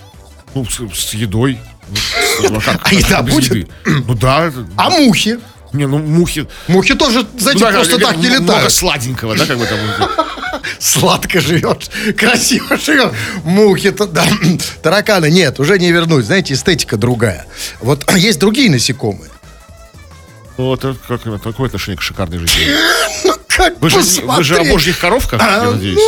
[0.55, 1.60] Ну, с, с едой.
[2.44, 3.68] Ну, ну, А еда будет?
[3.86, 4.52] Ну да.
[4.78, 5.40] А мухи?
[5.74, 6.48] Не, ну мухи.
[6.68, 8.74] Мухи тоже, знаете, Ну, да, просто так не м- Много летают.
[8.74, 9.78] сладенького, да, как бы там.
[10.80, 13.14] Сладко живет, красиво живет.
[13.44, 14.26] Мухи-то, да.
[14.82, 16.26] Тараканы нет, уже не вернуть.
[16.26, 17.46] Знаете, эстетика другая.
[17.82, 19.30] Вот есть другие насекомые.
[20.58, 22.68] Ну, это как это, какое отношение к шикарной жизни?
[23.60, 24.72] Как Вы же, вы же о посмотреть?
[24.72, 25.99] божьих коровках, я А, надеюсь.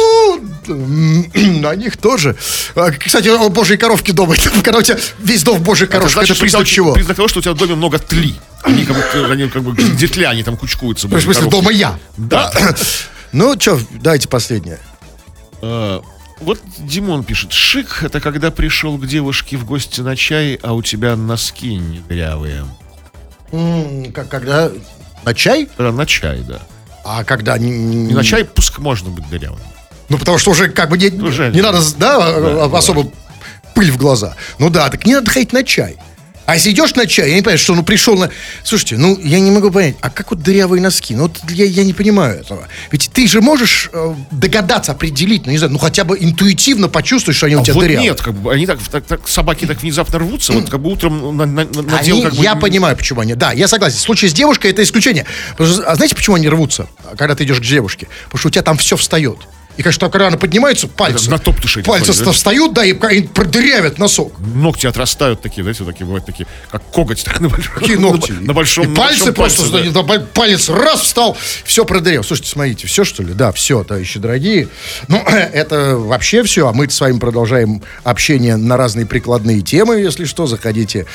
[0.67, 2.37] ну, на них тоже.
[2.75, 4.35] А, Кстати, о божьей коровке дома.
[4.63, 6.93] Когда у тебя весь дом божьих это, значит, что у признак чего?
[6.93, 8.35] Признак того, что у тебя в доме много тли.
[8.63, 11.09] Они как бы, они как бы где тля, они там кучкуются.
[11.09, 11.99] Ну, В смысле, дома я.
[12.17, 12.51] Да.
[13.33, 14.79] Ну, что, дайте последнее.
[15.61, 16.01] А,
[16.39, 17.51] Вот Димон пишет.
[17.53, 21.99] Шик— это когда пришел к девушке в гости на чай, а у тебя носки не
[21.99, 22.65] дырявые.
[24.13, 24.71] Как- Когда
[25.25, 25.69] на чай?
[25.77, 26.61] Да, на чай, да.
[27.13, 27.57] А когда...
[27.57, 27.59] И
[28.13, 29.59] на чай пуск можно быть дырявым.
[30.07, 32.77] Ну, потому что уже как бы не, Уже не надо, да, да.
[32.77, 33.11] особо
[33.75, 34.35] пыль в глаза.
[34.59, 35.97] Ну да, так не надо ходить на чай.
[36.45, 38.29] А если идешь на чай, я не понимаю, что ну пришел на...
[38.63, 41.15] Слушайте, ну я не могу понять, а как вот дырявые носки?
[41.15, 42.67] Ну вот я, я не понимаю этого.
[42.91, 47.37] Ведь ты же можешь э, догадаться, определить, ну не знаю, ну хотя бы интуитивно почувствовать,
[47.37, 48.09] что они у А тебя вот дырявые.
[48.09, 51.37] нет, как бы они так, так, так- собаки так внезапно рвутся, вот как бы утром
[51.37, 52.43] на- на- на- надел Они- как бы...
[52.43, 53.35] я понимаю, почему они.
[53.35, 53.97] Да, я согласен.
[53.97, 55.25] В случае с девушкой это исключение.
[55.51, 56.87] Потому что, а знаете, почему они рвутся,
[57.17, 58.07] когда ты идешь к девушке?
[58.25, 59.37] Потому что у тебя там все встает.
[59.77, 62.31] И, конечно, когда она поднимается, пальцы, на эти пальцы да?
[62.31, 64.33] встают, да, и, и продырявят носок.
[64.39, 67.73] Ногти отрастают такие, знаете, такие бывают такие, как коготь так, на большом.
[67.75, 68.31] Какие ногти?
[68.33, 70.03] На, на большом И на пальцы большом просто, пальце, да.
[70.03, 72.23] паль- палец раз встал, все продырел.
[72.23, 73.33] Слушайте, смотрите, все что ли?
[73.33, 74.67] Да, все, товарищи дорогие.
[75.07, 80.25] Ну, это вообще все, а мы с вами продолжаем общение на разные прикладные темы, если
[80.25, 81.05] что, заходите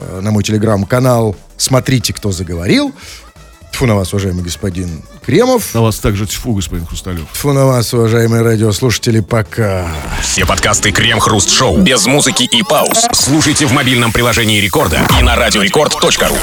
[0.00, 2.94] э, на мой телеграм-канал, смотрите, кто заговорил.
[3.74, 5.74] Тьфу на вас, уважаемый господин Кремов.
[5.74, 7.26] На вас также тьфу, господин Хрусталев.
[7.32, 9.92] Тьфу на вас, уважаемые радиослушатели, пока.
[10.22, 13.08] Все подкасты Крем-Хруст Шоу без музыки и пауз.
[13.12, 16.36] Слушайте в мобильном приложении Рекорда и на радиорекорд.ру.